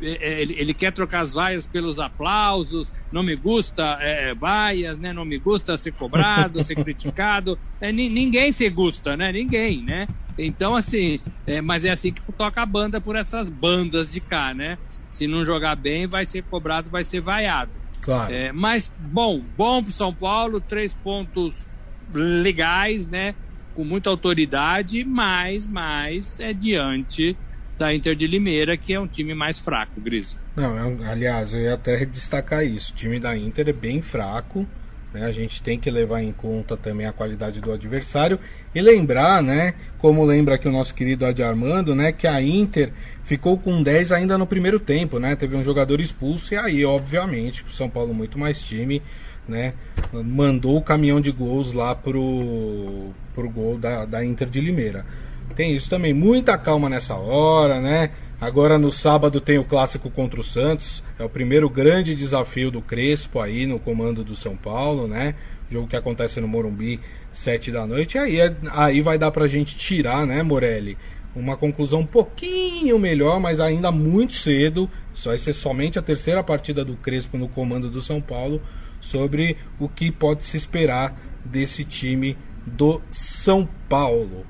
É, 0.00 0.32
é, 0.32 0.42
ele, 0.42 0.54
ele, 0.56 0.74
quer 0.74 0.92
trocar 0.92 1.20
as 1.20 1.32
vaias 1.32 1.66
pelos 1.66 1.98
aplausos, 1.98 2.92
não 3.10 3.22
me 3.22 3.34
gusta 3.34 3.98
é, 4.00 4.32
vaias, 4.34 4.96
né? 4.98 5.12
Não 5.12 5.24
me 5.24 5.38
gusta 5.38 5.76
ser 5.76 5.92
cobrado, 5.92 6.62
ser 6.62 6.76
criticado. 6.82 7.58
É, 7.80 7.90
ninguém 7.90 8.52
se 8.52 8.68
gusta, 8.68 9.16
né? 9.16 9.32
Ninguém, 9.32 9.82
né? 9.82 10.06
Então, 10.38 10.76
assim, 10.76 11.18
é, 11.46 11.60
mas 11.60 11.84
é 11.84 11.90
assim 11.90 12.12
que 12.12 12.32
toca 12.32 12.62
a 12.62 12.66
banda 12.66 13.00
por 13.00 13.16
essas 13.16 13.50
bandas 13.50 14.12
de 14.12 14.20
cá, 14.20 14.54
né? 14.54 14.78
Se 15.10 15.26
não 15.26 15.44
jogar 15.44 15.74
bem, 15.74 16.06
vai 16.06 16.24
ser 16.24 16.44
cobrado, 16.44 16.88
vai 16.88 17.02
ser 17.02 17.20
vaiado. 17.20 17.72
Claro. 18.00 18.32
É, 18.32 18.52
mas, 18.52 18.92
bom, 18.98 19.42
bom 19.56 19.82
para 19.82 19.92
São 19.92 20.14
Paulo, 20.14 20.60
três 20.60 20.94
pontos 20.94 21.68
legais, 22.14 23.06
né? 23.06 23.34
Com 23.74 23.84
muita 23.84 24.10
autoridade, 24.10 25.04
mas, 25.04 25.66
mas 25.66 26.38
é 26.38 26.52
diante 26.52 27.36
da 27.78 27.94
Inter 27.94 28.16
de 28.16 28.26
Limeira, 28.26 28.76
que 28.76 28.92
é 28.92 29.00
um 29.00 29.06
time 29.06 29.34
mais 29.34 29.58
fraco, 29.58 30.00
Gris. 30.00 30.36
Não, 30.56 30.76
é 30.76 31.10
aliás, 31.10 31.54
eu 31.54 31.60
ia 31.60 31.74
até 31.74 32.04
destacar 32.04 32.66
isso. 32.66 32.92
O 32.92 32.96
time 32.96 33.20
da 33.20 33.36
Inter 33.36 33.68
é 33.68 33.72
bem 33.72 34.02
fraco. 34.02 34.66
Né? 35.12 35.24
A 35.24 35.32
gente 35.32 35.62
tem 35.62 35.78
que 35.78 35.90
levar 35.90 36.22
em 36.22 36.32
conta 36.32 36.76
também 36.76 37.06
a 37.06 37.12
qualidade 37.12 37.60
do 37.60 37.72
adversário 37.72 38.38
e 38.74 38.80
lembrar, 38.82 39.42
né, 39.42 39.74
como 39.98 40.24
lembra 40.24 40.56
aqui 40.56 40.68
o 40.68 40.72
nosso 40.72 40.94
querido 40.94 41.24
Adi 41.24 41.42
Armando, 41.42 41.94
né, 41.94 42.12
que 42.12 42.26
a 42.26 42.42
Inter 42.42 42.92
ficou 43.24 43.58
com 43.58 43.82
10 43.82 44.12
ainda 44.12 44.36
no 44.36 44.46
primeiro 44.46 44.78
tempo, 44.78 45.18
né? 45.18 45.36
Teve 45.36 45.56
um 45.56 45.62
jogador 45.62 46.00
expulso 46.00 46.54
e 46.54 46.56
aí, 46.56 46.84
obviamente, 46.84 47.64
o 47.64 47.70
São 47.70 47.88
Paulo 47.88 48.12
muito 48.12 48.38
mais 48.38 48.62
time, 48.62 49.02
né, 49.46 49.72
mandou 50.12 50.76
o 50.76 50.82
caminhão 50.82 51.20
de 51.20 51.30
gols 51.30 51.72
lá 51.72 51.94
pro 51.94 53.10
pro 53.34 53.48
gol 53.48 53.78
da, 53.78 54.04
da 54.04 54.24
Inter 54.24 54.48
de 54.48 54.60
Limeira. 54.60 55.06
Tem 55.54 55.74
isso 55.74 55.90
também, 55.90 56.14
muita 56.14 56.56
calma 56.56 56.88
nessa 56.88 57.14
hora, 57.14 57.80
né? 57.80 58.10
Agora 58.40 58.78
no 58.78 58.92
sábado 58.92 59.40
tem 59.40 59.58
o 59.58 59.64
clássico 59.64 60.08
contra 60.08 60.38
o 60.38 60.44
Santos. 60.44 61.02
É 61.18 61.24
o 61.24 61.28
primeiro 61.28 61.68
grande 61.68 62.14
desafio 62.14 62.70
do 62.70 62.80
Crespo 62.80 63.40
aí 63.40 63.66
no 63.66 63.80
comando 63.80 64.22
do 64.22 64.36
São 64.36 64.56
Paulo, 64.56 65.08
né? 65.08 65.34
Jogo 65.68 65.88
que 65.88 65.96
acontece 65.96 66.40
no 66.40 66.46
Morumbi, 66.46 67.00
sete 67.32 67.72
da 67.72 67.84
noite. 67.84 68.16
Aí, 68.16 68.40
é, 68.40 68.54
aí 68.70 69.00
vai 69.00 69.18
dar 69.18 69.32
pra 69.32 69.48
gente 69.48 69.76
tirar, 69.76 70.24
né, 70.24 70.42
Morelli? 70.42 70.96
Uma 71.34 71.56
conclusão 71.56 72.00
um 72.00 72.06
pouquinho 72.06 72.96
melhor, 72.98 73.40
mas 73.40 73.58
ainda 73.58 73.90
muito 73.90 74.34
cedo. 74.34 74.88
Só 75.12 75.30
vai 75.30 75.38
ser 75.38 75.52
somente 75.52 75.98
a 75.98 76.02
terceira 76.02 76.42
partida 76.42 76.84
do 76.84 76.96
Crespo 76.96 77.36
no 77.36 77.48
comando 77.48 77.90
do 77.90 78.00
São 78.00 78.20
Paulo 78.20 78.62
sobre 79.00 79.56
o 79.80 79.88
que 79.88 80.12
pode 80.12 80.44
se 80.44 80.56
esperar 80.56 81.20
desse 81.44 81.84
time 81.84 82.36
do 82.64 83.00
São 83.10 83.68
Paulo. 83.88 84.46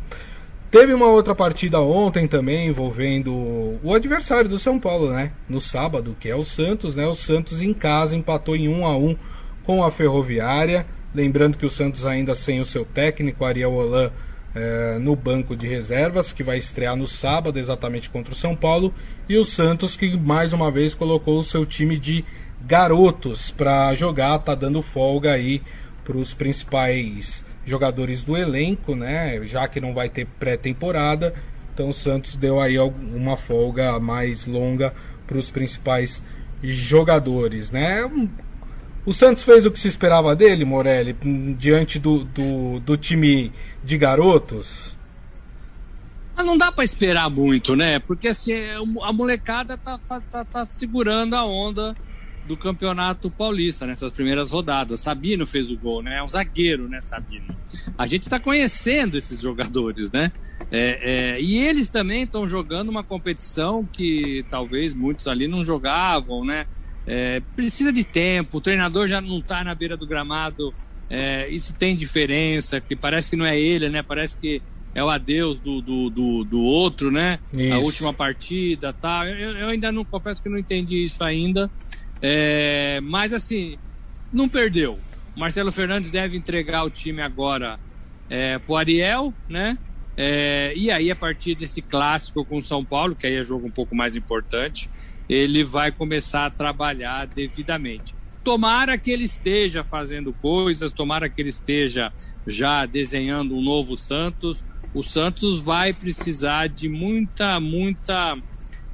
Teve 0.71 0.93
uma 0.93 1.07
outra 1.07 1.35
partida 1.35 1.81
ontem 1.81 2.29
também 2.29 2.67
envolvendo 2.67 3.33
o 3.83 3.95
adversário 3.95 4.51
do 4.51 4.59
São 4.59 4.79
Paulo, 4.79 5.11
né? 5.11 5.33
No 5.49 5.63
sábado, 5.63 6.15
que 6.21 6.29
é 6.29 6.37
o 6.37 6.45
Santos, 6.45 6.95
né? 6.95 7.07
O 7.07 7.15
Santos 7.15 7.63
em 7.63 7.73
casa 7.73 8.15
empatou 8.15 8.55
em 8.55 8.69
1 8.69 8.85
a 8.85 8.95
1 8.95 9.17
com 9.65 9.83
a 9.83 9.91
Ferroviária. 9.91 10.85
Lembrando 11.15 11.57
que 11.57 11.65
o 11.65 11.71
Santos 11.71 12.05
ainda 12.05 12.35
sem 12.35 12.61
o 12.61 12.67
seu 12.67 12.85
técnico, 12.85 13.47
Ariel 13.47 13.73
Holan, 13.73 14.11
eh, 14.55 14.99
no 15.01 15.17
banco 15.17 15.57
de 15.57 15.67
reservas, 15.67 16.33
que 16.33 16.43
vai 16.43 16.59
estrear 16.59 16.95
no 16.97 17.07
sábado 17.07 17.59
exatamente 17.59 18.11
contra 18.11 18.35
o 18.35 18.37
São 18.37 18.55
Paulo. 18.55 18.93
E 19.27 19.39
o 19.39 19.47
Santos 19.47 19.97
que 19.97 20.19
mais 20.19 20.53
uma 20.53 20.71
vez 20.71 20.93
colocou 20.93 21.39
o 21.39 21.45
seu 21.45 21.65
time 21.65 21.97
de 21.97 22.27
garotos 22.67 23.51
para 23.51 23.95
jogar, 23.95 24.39
tá 24.41 24.55
dando 24.55 24.83
folga 24.83 25.33
aí 25.33 25.63
para 26.05 26.19
os 26.19 26.35
principais 26.35 27.43
jogadores 27.69 28.25
do 28.25 28.37
elenco, 28.37 28.95
né? 28.95 29.41
Já 29.47 29.69
que 29.69 29.81
não 29.81 29.95
vai 29.95 30.09
ter 30.09 30.27
pré-temporada, 30.39 31.35
então 31.73 31.89
o 31.89 31.93
Santos 31.93 32.35
deu 32.35 32.61
aí 32.61 32.79
uma 32.79 33.37
folga 33.37 34.01
mais 34.01 34.47
longa 34.47 34.93
para 35.27 35.39
os 35.39 35.51
principais 35.51 36.23
jogadores, 36.63 37.71
né? 37.71 38.03
O 39.07 39.13
Santos 39.13 39.45
fez 39.45 39.65
o 39.65 39.71
que 39.71 39.79
se 39.79 39.89
esperava 39.89 40.35
dele, 40.35 40.65
Morelli, 40.65 41.17
diante 41.57 41.99
do, 41.99 42.25
do, 42.25 42.81
do 42.81 42.97
time 42.97 43.53
de 43.83 43.97
garotos? 43.97 44.97
Ah, 46.37 46.45
não 46.45 46.59
dá 46.59 46.71
para 46.71 46.85
esperar 46.85 47.31
muito, 47.31 47.75
né? 47.75 47.99
Porque 47.99 48.29
assim, 48.29 48.53
a 49.03 49.13
molecada 49.13 49.77
tá, 49.77 49.99
tá, 49.99 50.45
tá 50.45 50.67
segurando 50.67 51.35
a 51.35 51.45
onda 51.45 51.97
do 52.49 52.57
Campeonato 52.57 53.31
Paulista 53.31 53.87
nessas 53.87 54.11
primeiras 54.11 54.51
rodadas. 54.51 55.01
Sabino 55.01 55.47
fez 55.47 55.71
o 55.71 55.77
gol, 55.77 56.03
né? 56.03 56.17
É 56.17 56.23
um 56.23 56.29
zagueiro, 56.29 56.89
né, 56.89 57.01
Sabino? 57.01 57.55
A 57.97 58.07
gente 58.07 58.23
está 58.23 58.41
conhecendo 58.41 59.19
esses 59.19 59.41
jogadores, 59.41 60.11
né? 60.11 60.33
É, 60.71 61.37
é, 61.37 61.41
e 61.41 61.59
eles 61.59 61.89
também 61.89 62.23
estão 62.23 62.49
jogando 62.49 62.89
uma 62.89 63.05
competição 63.05 63.85
que 63.85 64.45
talvez 64.49 64.95
muitos 64.95 65.29
ali 65.29 65.47
não 65.47 65.63
jogavam, 65.63 66.45
né? 66.45 66.67
É, 67.07 67.41
precisa 67.55 67.93
de 67.93 68.03
tempo, 68.03 68.59
o 68.59 68.61
treinador 68.61 69.07
já 69.07 69.21
não 69.21 69.39
está 69.39 69.63
na 69.63 69.75
beira 69.75 69.97
do 69.97 70.07
gramado, 70.07 70.75
é, 71.09 71.49
isso 71.49 71.75
tem 71.75 71.97
diferença, 71.97 72.81
que 72.81 72.97
parece 72.97 73.31
que 73.31 73.37
não 73.37 73.47
é 73.47 73.59
ele, 73.59 73.89
né? 73.89 74.03
Parece 74.03 74.37
que 74.37 74.61
é 74.95 75.05
o 75.05 75.09
adeus 75.09 75.59
do, 75.59 75.81
do, 75.81 76.11
do, 76.11 76.45
do 76.45 76.61
outro, 76.61 77.11
né? 77.11 77.39
Isso. 77.53 77.75
A 77.75 77.79
última 77.79 78.13
partida, 78.13 78.93
tá? 78.93 79.27
Eu, 79.27 79.57
eu 79.57 79.69
ainda 79.69 79.93
não 79.93 80.05
confesso 80.05 80.43
que 80.43 80.49
não 80.49 80.59
entendi 80.59 81.03
isso 81.03 81.23
ainda. 81.23 81.71
É, 82.23 83.01
mas 83.03 83.33
assim, 83.33 83.79
não 84.33 84.49
perdeu. 84.49 84.99
Marcelo 85.37 85.71
Fernandes 85.71 86.11
deve 86.11 86.37
entregar 86.37 86.85
o 86.85 86.91
time 86.91 87.23
agora 87.23 87.79
é, 88.29 88.59
pro 88.59 88.77
Ariel, 88.77 89.33
né? 89.49 89.79
É, 90.17 90.73
e 90.75 90.91
aí, 90.91 91.13
a 91.13 91.17
partir 91.17 91.55
desse 91.55 91.81
clássico 91.81 92.45
com 92.45 92.59
o 92.59 92.63
São 92.63 92.85
Paulo, 92.85 93.15
que 93.15 93.25
aí 93.25 93.37
é 93.37 93.45
jogo 93.45 93.69
um 93.69 93.71
pouco 93.71 93.95
mais 93.95 94.17
importante, 94.17 94.91
ele 95.29 95.63
vai 95.63 95.93
começar 95.93 96.47
a 96.47 96.51
trabalhar 96.51 97.27
devidamente. 97.27 98.17
Tomara 98.43 98.99
que 98.99 99.13
ele 99.13 99.25
esteja 99.25 99.85
fazendo 99.85 100.33
coisas, 100.33 100.93
tomara 100.93 101.29
que 101.29 101.41
ele 101.41 101.51
esteja 101.51 102.13
já 102.47 102.85
desenhando 102.85 103.55
um 103.55 103.63
novo 103.63 103.97
Santos. 103.97 104.65
O 104.93 105.03
Santos 105.03 105.61
vai 105.61 105.93
precisar 105.93 106.67
de 106.69 106.89
muita, 106.89 107.61
muita 107.61 108.37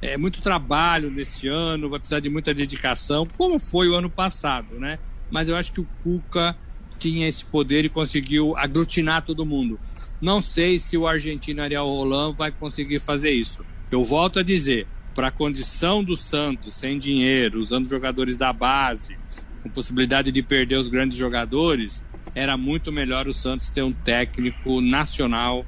é, 0.05 0.17
muito 0.17 0.41
trabalho 0.41 1.09
nesse 1.09 1.47
ano, 1.47 1.89
vai 1.89 1.99
precisar 1.99 2.19
de 2.19 2.29
muita 2.29 2.53
dedicação, 2.53 3.27
como 3.37 3.57
foi 3.57 3.89
o 3.89 3.95
ano 3.95 4.09
passado, 4.09 4.79
né? 4.79 4.99
Mas 5.31 5.49
eu 5.49 5.55
acho 5.55 5.73
que 5.73 5.81
o 5.81 5.87
Cuca 6.03 6.55
tinha 6.99 7.27
esse 7.27 7.43
poder 7.43 7.85
e 7.85 7.89
conseguiu 7.89 8.55
aglutinar 8.55 9.23
todo 9.23 9.45
mundo. 9.45 9.79
Não 10.21 10.41
sei 10.41 10.77
se 10.77 10.95
o 10.95 11.07
argentino 11.07 11.61
Ariel 11.61 11.85
Roland 11.85 12.35
vai 12.37 12.51
conseguir 12.51 12.99
fazer 12.99 13.31
isso. 13.31 13.65
Eu 13.91 14.03
volto 14.03 14.39
a 14.39 14.43
dizer, 14.43 14.87
para 15.13 15.27
a 15.29 15.31
condição 15.31 16.03
do 16.03 16.15
Santos, 16.15 16.75
sem 16.75 16.99
dinheiro, 16.99 17.59
usando 17.59 17.89
jogadores 17.89 18.37
da 18.37 18.53
base, 18.53 19.17
com 19.63 19.69
possibilidade 19.69 20.31
de 20.31 20.43
perder 20.43 20.77
os 20.77 20.87
grandes 20.87 21.17
jogadores, 21.17 22.05
era 22.35 22.55
muito 22.55 22.91
melhor 22.91 23.27
o 23.27 23.33
Santos 23.33 23.69
ter 23.69 23.81
um 23.81 23.91
técnico 23.91 24.81
nacional 24.81 25.65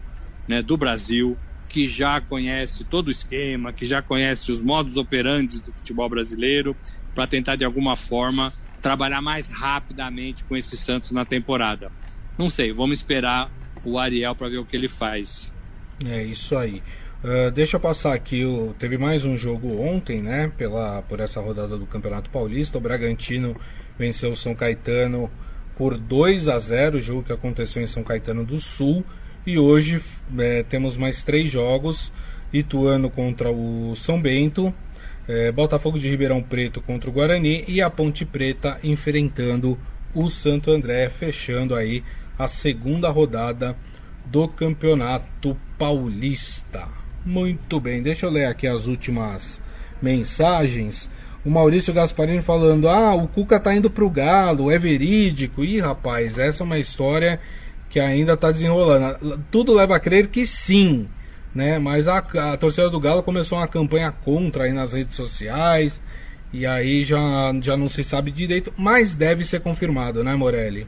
né, 0.48 0.62
do 0.62 0.78
Brasil 0.78 1.38
que 1.68 1.88
já 1.88 2.22
conhece 2.22 2.84
todo 2.84 3.08
o 3.08 3.12
esquema, 3.12 3.74
que 3.74 3.86
já 3.86 4.02
conhece 4.02 4.52
os 4.52 4.62
modos 4.62 4.98
operantes 4.98 5.60
do 5.60 5.72
futebol 5.74 6.10
brasileiro, 6.10 6.76
para 7.14 7.28
tentar 7.28 7.56
de 7.56 7.66
alguma 7.66 7.96
forma 7.96 8.54
trabalhar 8.82 9.22
mais 9.22 9.50
rapidamente 9.50 10.44
com 10.44 10.56
esse 10.56 10.78
Santos 10.78 11.12
na 11.12 11.26
temporada. 11.26 11.92
Não 12.38 12.50
sei, 12.50 12.72
vamos 12.72 13.00
esperar 13.00 13.52
o 13.84 13.98
Ariel 13.98 14.36
para 14.36 14.50
ver 14.50 14.58
o 14.58 14.66
que 14.66 14.76
ele 14.76 14.88
faz. 14.88 15.54
É 16.06 16.24
isso 16.24 16.56
aí. 16.56 16.84
Uh, 17.24 17.50
deixa 17.52 17.78
eu 17.78 17.82
passar 17.82 18.14
aqui, 18.14 18.46
o, 18.46 18.76
teve 18.78 18.98
mais 18.98 19.26
um 19.26 19.36
jogo 19.36 19.82
ontem, 19.82 20.22
né? 20.22 20.52
Pela, 20.56 21.02
por 21.02 21.20
essa 21.20 21.42
rodada 21.42 21.78
do 21.78 21.88
Campeonato 21.88 22.30
Paulista. 22.30 22.78
O 22.78 22.82
Bragantino 22.82 23.56
venceu 23.98 24.32
o 24.32 24.36
São 24.36 24.54
Caetano 24.54 25.30
por 25.76 25.98
2 25.98 26.48
a 26.48 26.60
0, 26.60 27.00
jogo 27.00 27.24
que 27.24 27.34
aconteceu 27.34 27.82
em 27.82 27.88
São 27.88 28.04
Caetano 28.04 28.46
do 28.46 28.60
Sul. 28.60 29.04
E 29.48 29.58
hoje 29.58 30.02
é, 30.38 30.62
temos 30.64 30.98
mais 30.98 31.24
três 31.24 31.50
jogos: 31.50 32.12
Ituano 32.52 33.10
contra 33.10 33.50
o 33.50 33.96
São 33.96 34.22
Bento, 34.22 34.74
é, 35.26 35.54
Botafogo 35.54 35.98
de 35.98 36.10
Ribeirão 36.10 36.44
Preto 36.44 36.82
contra 36.82 37.10
o 37.10 37.14
Guarani 37.14 37.64
e 37.66 37.82
a 37.82 37.90
Ponte 37.90 38.26
Preta 38.26 38.78
enfrentando 38.84 39.78
o 40.14 40.28
Santo 40.28 40.70
André, 40.70 41.08
fechando 41.10 41.76
aí 41.76 42.04
a 42.38 42.50
segunda 42.50 43.10
rodada 43.10 43.74
do 44.26 44.50
Campeonato 44.50 45.56
Paulista. 45.78 46.90
Muito 47.26 47.80
bem, 47.80 48.04
deixa 48.04 48.26
eu 48.26 48.30
ler 48.30 48.48
aqui 48.48 48.68
as 48.68 48.86
últimas 48.86 49.62
mensagens. 50.02 51.10
O 51.46 51.50
Maurício 51.50 51.94
Gasparini 51.94 52.42
falando: 52.42 52.90
Ah, 52.90 53.16
o 53.16 53.30
Cuca 53.30 53.62
tá 53.62 53.74
indo 53.74 53.90
pro 53.90 54.10
Galo, 54.10 54.70
é 54.70 54.78
verídico. 54.78 55.64
Ih, 55.64 55.80
rapaz, 55.80 56.38
essa 56.38 56.64
é 56.64 56.66
uma 56.66 56.80
história 56.80 57.40
que 57.90 58.00
ainda 58.00 58.34
está 58.34 58.52
desenrolando. 58.52 59.42
Tudo 59.52 59.74
leva 59.74 59.96
a 59.96 60.00
crer 60.00 60.28
que 60.28 60.46
sim, 60.46 61.08
né? 61.54 61.80
Mas 61.80 62.08
a, 62.08 62.18
a 62.18 62.58
torcida 62.58 62.90
do 62.90 63.00
Galo 63.00 63.24
começou 63.24 63.58
uma 63.58 63.68
campanha 63.68 64.12
contra 64.12 64.66
aí 64.66 64.74
nas 64.74 64.94
redes 64.94 65.16
sociais 65.16 66.02
e 66.52 66.66
aí 66.66 67.04
já, 67.04 67.20
já 67.62 67.76
não 67.76 67.90
se 67.90 68.04
sabe 68.04 68.32
direito, 68.32 68.74
mas 68.78 69.14
deve 69.16 69.44
ser 69.44 69.60
confirmado, 69.60 70.24
né, 70.24 70.36
Morelli? 70.36 70.88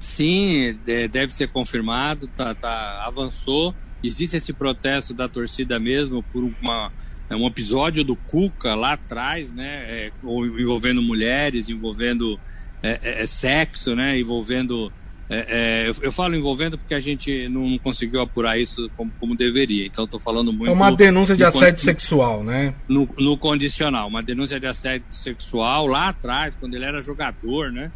Sim, 0.00 0.78
deve 0.84 1.32
ser 1.32 1.48
confirmado, 1.48 2.28
tá, 2.28 2.54
tá, 2.54 3.02
avançou. 3.06 3.74
Existe 4.04 4.36
esse 4.36 4.52
protesto 4.52 5.14
da 5.14 5.28
torcida 5.28 5.80
mesmo 5.80 6.22
por 6.22 6.44
uma, 6.44 6.92
é 7.28 7.34
um 7.34 7.46
episódio 7.46 8.04
do 8.04 8.14
Cuca 8.14 8.74
lá 8.74 8.92
atrás, 8.92 9.50
né? 9.50 9.84
É, 9.88 10.12
envolvendo 10.22 11.02
mulheres, 11.02 11.68
envolvendo 11.68 12.38
é, 12.82 13.00
é, 13.02 13.22
é, 13.22 13.26
sexo, 13.26 13.96
né? 13.96 14.18
Envolvendo. 14.18 14.92
É, 15.28 15.46
é, 15.48 15.88
eu, 15.88 15.94
eu, 16.02 16.12
falo 16.12 16.36
envolvendo 16.36 16.78
porque 16.78 16.94
a 16.94 17.00
gente 17.00 17.48
não 17.48 17.78
conseguiu 17.78 18.20
apurar 18.20 18.58
isso 18.58 18.88
como, 18.96 19.10
como 19.18 19.36
deveria. 19.36 19.84
Então 19.86 20.04
estou 20.04 20.20
falando 20.20 20.52
muito. 20.52 20.70
É 20.70 20.72
uma 20.72 20.92
denúncia 20.92 21.36
de 21.36 21.42
assédio 21.42 21.82
sexual, 21.82 22.44
né? 22.44 22.74
No, 22.88 23.08
no 23.18 23.36
condicional, 23.36 24.06
uma 24.06 24.22
denúncia 24.22 24.60
de 24.60 24.66
assédio 24.66 25.06
sexual 25.10 25.86
lá 25.86 26.08
atrás, 26.08 26.54
quando 26.54 26.74
ele 26.74 26.84
era 26.84 27.02
jogador, 27.02 27.72
né? 27.72 27.90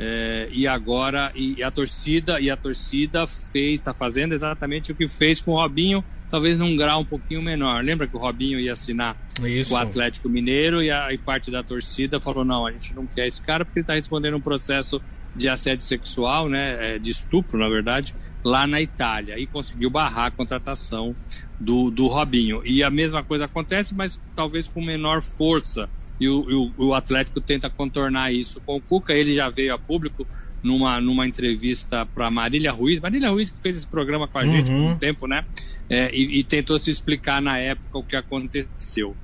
É, 0.00 0.48
e 0.52 0.64
agora 0.64 1.32
e, 1.34 1.60
a 1.60 1.72
torcida 1.72 2.40
e 2.40 2.48
a 2.48 2.56
torcida 2.56 3.26
fez 3.26 3.80
está 3.80 3.92
fazendo 3.92 4.32
exatamente 4.32 4.92
o 4.92 4.94
que 4.94 5.08
fez 5.08 5.40
com 5.40 5.50
o 5.50 5.56
Robinho 5.56 6.04
talvez 6.28 6.58
num 6.58 6.76
grau 6.76 7.00
um 7.00 7.04
pouquinho 7.04 7.42
menor. 7.42 7.82
Lembra 7.82 8.06
que 8.06 8.14
o 8.14 8.18
Robinho 8.18 8.60
ia 8.60 8.72
assinar 8.72 9.16
Isso. 9.42 9.70
com 9.70 9.76
o 9.76 9.78
Atlético 9.78 10.28
Mineiro 10.28 10.82
e, 10.82 10.90
a, 10.90 11.12
e 11.12 11.18
parte 11.18 11.50
da 11.50 11.62
torcida 11.62 12.20
falou 12.20 12.44
não 12.44 12.66
a 12.66 12.70
gente 12.70 12.94
não 12.94 13.06
quer 13.06 13.26
esse 13.26 13.40
cara 13.40 13.64
porque 13.64 13.80
ele 13.80 13.84
está 13.84 13.94
respondendo 13.94 14.36
um 14.36 14.40
processo 14.40 15.00
de 15.34 15.48
assédio 15.48 15.84
sexual 15.84 16.48
né 16.48 16.94
é, 16.94 16.98
de 16.98 17.10
estupro 17.10 17.58
na 17.58 17.68
verdade 17.68 18.14
lá 18.44 18.66
na 18.66 18.80
Itália. 18.80 19.38
E 19.38 19.46
conseguiu 19.46 19.90
barrar 19.90 20.26
a 20.26 20.30
contratação 20.30 21.14
do, 21.58 21.90
do 21.90 22.06
Robinho. 22.06 22.62
E 22.64 22.82
a 22.84 22.90
mesma 22.90 23.24
coisa 23.24 23.46
acontece 23.46 23.94
mas 23.94 24.20
talvez 24.36 24.68
com 24.68 24.80
menor 24.80 25.22
força 25.22 25.88
e 26.20 26.28
o, 26.28 26.72
o, 26.76 26.88
o, 26.88 26.94
Atlético 26.94 27.40
tenta 27.40 27.70
contornar 27.70 28.32
isso 28.32 28.60
com 28.60 28.76
o 28.76 28.80
Cuca. 28.80 29.12
Ele 29.12 29.34
já 29.36 29.48
veio 29.48 29.72
a 29.72 29.78
público 29.78 30.26
numa, 30.62 31.00
numa 31.00 31.26
entrevista 31.26 32.04
para 32.06 32.30
Marília 32.30 32.72
Ruiz. 32.72 33.00
Marília 33.00 33.30
Ruiz 33.30 33.50
que 33.50 33.60
fez 33.60 33.76
esse 33.76 33.86
programa 33.86 34.26
com 34.26 34.38
a 34.38 34.42
uhum. 34.42 34.50
gente 34.50 34.70
por 34.70 34.80
um 34.80 34.96
tempo, 34.96 35.26
né? 35.26 35.44
É, 35.88 36.10
e, 36.14 36.40
e, 36.40 36.44
tentou 36.44 36.78
se 36.78 36.90
explicar 36.90 37.40
na 37.40 37.58
época 37.58 37.98
o 37.98 38.02
que 38.02 38.16
aconteceu. 38.16 39.16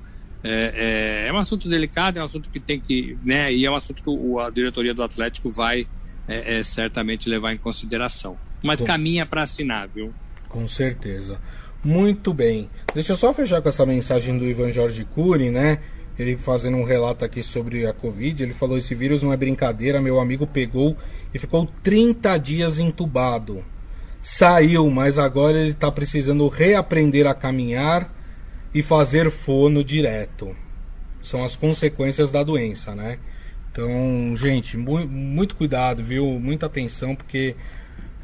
É, 0.43 1.25
é, 1.25 1.29
é, 1.29 1.33
um 1.33 1.37
assunto 1.37 1.67
delicado, 1.67 2.17
é 2.17 2.21
um 2.21 2.25
assunto 2.25 2.49
que 2.49 2.59
tem 2.59 2.79
que. 2.79 3.17
Né, 3.23 3.53
e 3.53 3.65
é 3.65 3.71
um 3.71 3.75
assunto 3.75 4.01
que 4.01 4.09
o, 4.09 4.39
a 4.39 4.49
diretoria 4.49 4.93
do 4.93 5.03
Atlético 5.03 5.49
vai 5.49 5.87
é, 6.27 6.59
é 6.59 6.63
certamente 6.63 7.29
levar 7.29 7.53
em 7.53 7.57
consideração. 7.57 8.37
Mas 8.63 8.79
com... 8.79 8.85
caminha 8.85 9.25
para 9.25 9.43
assinar, 9.43 9.87
viu? 9.87 10.13
Com 10.47 10.67
certeza. 10.67 11.39
Muito 11.83 12.33
bem. 12.33 12.67
Deixa 12.95 13.11
eu 13.11 13.17
só 13.17 13.31
fechar 13.31 13.61
com 13.61 13.69
essa 13.69 13.85
mensagem 13.85 14.37
do 14.37 14.45
Ivan 14.45 14.71
Jorge 14.71 15.05
Cury, 15.05 15.51
né? 15.51 15.79
Ele 16.17 16.37
fazendo 16.37 16.77
um 16.77 16.83
relato 16.83 17.25
aqui 17.25 17.43
sobre 17.43 17.85
a 17.85 17.93
Covid, 17.93 18.41
ele 18.41 18.53
falou: 18.53 18.77
esse 18.77 18.95
vírus 18.95 19.21
não 19.21 19.33
é 19.33 19.37
brincadeira, 19.37 20.01
meu 20.01 20.19
amigo 20.19 20.47
pegou 20.47 20.95
e 21.33 21.39
ficou 21.39 21.67
30 21.83 22.37
dias 22.37 22.79
entubado. 22.79 23.63
Saiu, 24.21 24.89
mas 24.89 25.17
agora 25.17 25.57
ele 25.59 25.71
está 25.71 25.91
precisando 25.91 26.47
reaprender 26.47 27.27
a 27.27 27.33
caminhar 27.33 28.11
e 28.73 28.81
fazer 28.81 29.29
fono 29.29 29.83
direto. 29.83 30.55
São 31.21 31.43
as 31.43 31.55
consequências 31.55 32.31
da 32.31 32.43
doença, 32.43 32.95
né? 32.95 33.19
Então, 33.71 34.35
gente, 34.35 34.77
mu 34.77 35.05
muito 35.05 35.55
cuidado, 35.55 36.01
viu? 36.01 36.39
Muita 36.39 36.65
atenção, 36.65 37.15
porque 37.15 37.55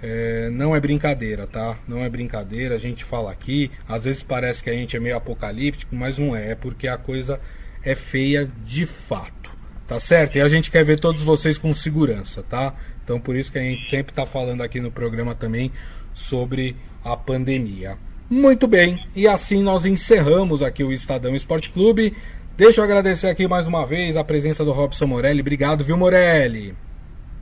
é, 0.01 0.49
não 0.49 0.75
é 0.75 0.80
brincadeira, 0.80 1.45
tá? 1.45 1.77
Não 1.88 1.99
é 1.99 2.10
brincadeira. 2.10 2.75
A 2.75 2.77
gente 2.77 3.04
fala 3.04 3.32
aqui, 3.32 3.69
às 3.88 4.06
vezes 4.06 4.23
parece 4.23 4.63
que 4.63 4.69
a 4.69 4.73
gente 4.73 4.95
é 4.95 4.99
meio 4.99 5.17
apocalíptico, 5.17 5.95
mas 5.95 6.17
não 6.17 6.36
é. 6.36 6.51
É 6.51 6.56
porque 6.56 6.88
a 6.88 6.97
coisa 6.97 7.39
é 7.83 7.95
feia 7.95 8.49
de 8.65 8.85
fato, 8.85 9.51
tá 9.87 9.99
certo? 9.99 10.37
E 10.37 10.41
a 10.41 10.49
gente 10.49 10.71
quer 10.71 10.83
ver 10.83 10.99
todos 10.99 11.23
vocês 11.23 11.57
com 11.57 11.73
segurança, 11.73 12.43
tá? 12.43 12.75
Então 13.03 13.19
por 13.19 13.35
isso 13.35 13.51
que 13.51 13.57
a 13.57 13.63
gente 13.63 13.85
sempre 13.85 14.11
está 14.11 14.25
falando 14.25 14.61
aqui 14.61 14.79
no 14.79 14.91
programa 14.91 15.35
também 15.35 15.71
sobre 16.13 16.75
a 17.03 17.15
pandemia. 17.15 17.97
Muito 18.29 18.67
bem, 18.67 19.05
e 19.15 19.27
assim 19.27 19.61
nós 19.61 19.85
encerramos 19.85 20.61
aqui 20.61 20.83
o 20.83 20.93
Estadão 20.93 21.35
Esporte 21.35 21.69
Clube. 21.69 22.15
Deixa 22.55 22.79
eu 22.79 22.85
agradecer 22.85 23.27
aqui 23.27 23.47
mais 23.47 23.67
uma 23.67 23.85
vez 23.85 24.15
a 24.15 24.23
presença 24.23 24.63
do 24.63 24.71
Robson 24.71 25.07
Morelli. 25.07 25.41
Obrigado, 25.41 25.83
viu, 25.83 25.97
Morelli? 25.97 26.75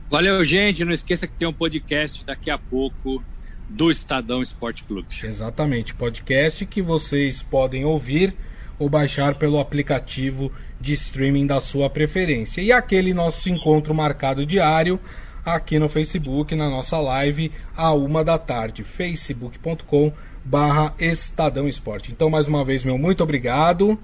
Valeu, 0.08 0.44
gente. 0.44 0.84
Não 0.84 0.92
esqueça 0.92 1.26
que 1.26 1.34
tem 1.34 1.46
um 1.46 1.52
podcast 1.52 2.24
daqui 2.24 2.50
a 2.50 2.58
pouco 2.58 3.22
do 3.68 3.90
Estadão 3.90 4.42
Esporte 4.42 4.82
Clube. 4.82 5.06
Exatamente, 5.22 5.94
podcast 5.94 6.66
que 6.66 6.82
vocês 6.82 7.42
podem 7.42 7.84
ouvir 7.84 8.34
ou 8.80 8.88
baixar 8.88 9.36
pelo 9.36 9.60
aplicativo 9.60 10.50
de 10.80 10.94
streaming 10.94 11.46
da 11.46 11.60
sua 11.60 11.88
preferência. 11.90 12.62
E 12.62 12.72
aquele 12.72 13.12
nosso 13.14 13.48
encontro 13.50 13.94
marcado 13.94 14.44
diário 14.44 14.98
aqui 15.44 15.78
no 15.78 15.88
Facebook, 15.88 16.56
na 16.56 16.68
nossa 16.68 16.98
live, 16.98 17.52
a 17.76 17.92
uma 17.92 18.24
da 18.24 18.38
tarde, 18.38 18.82
facebook.com 18.82 20.12
barra 20.42 20.94
Estadão 20.98 21.68
Esporte. 21.68 22.10
Então, 22.10 22.30
mais 22.30 22.48
uma 22.48 22.64
vez, 22.64 22.82
meu 22.82 22.96
muito 22.96 23.22
obrigado, 23.22 23.98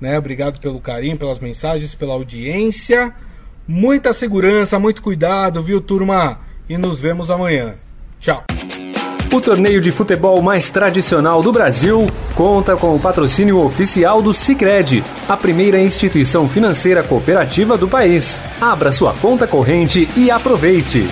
né? 0.00 0.18
Obrigado 0.18 0.58
pelo 0.60 0.80
carinho, 0.80 1.18
pelas 1.18 1.38
mensagens, 1.38 1.94
pela 1.94 2.14
audiência. 2.14 3.14
Muita 3.68 4.12
segurança, 4.12 4.78
muito 4.78 5.02
cuidado, 5.02 5.62
viu, 5.62 5.80
turma? 5.80 6.40
E 6.68 6.78
nos 6.78 6.98
vemos 6.98 7.30
amanhã. 7.30 7.76
Tchau. 8.18 8.44
O 9.32 9.40
torneio 9.40 9.80
de 9.80 9.90
futebol 9.90 10.40
mais 10.40 10.70
tradicional 10.70 11.42
do 11.42 11.52
Brasil 11.52 12.06
conta 12.34 12.76
com 12.76 12.94
o 12.94 13.00
patrocínio 13.00 13.58
oficial 13.58 14.22
do 14.22 14.32
Sicredi, 14.32 15.02
a 15.28 15.36
primeira 15.36 15.80
instituição 15.80 16.48
financeira 16.48 17.02
cooperativa 17.02 17.76
do 17.76 17.88
país. 17.88 18.40
Abra 18.60 18.92
sua 18.92 19.12
conta 19.14 19.46
corrente 19.46 20.08
e 20.16 20.30
aproveite. 20.30 21.06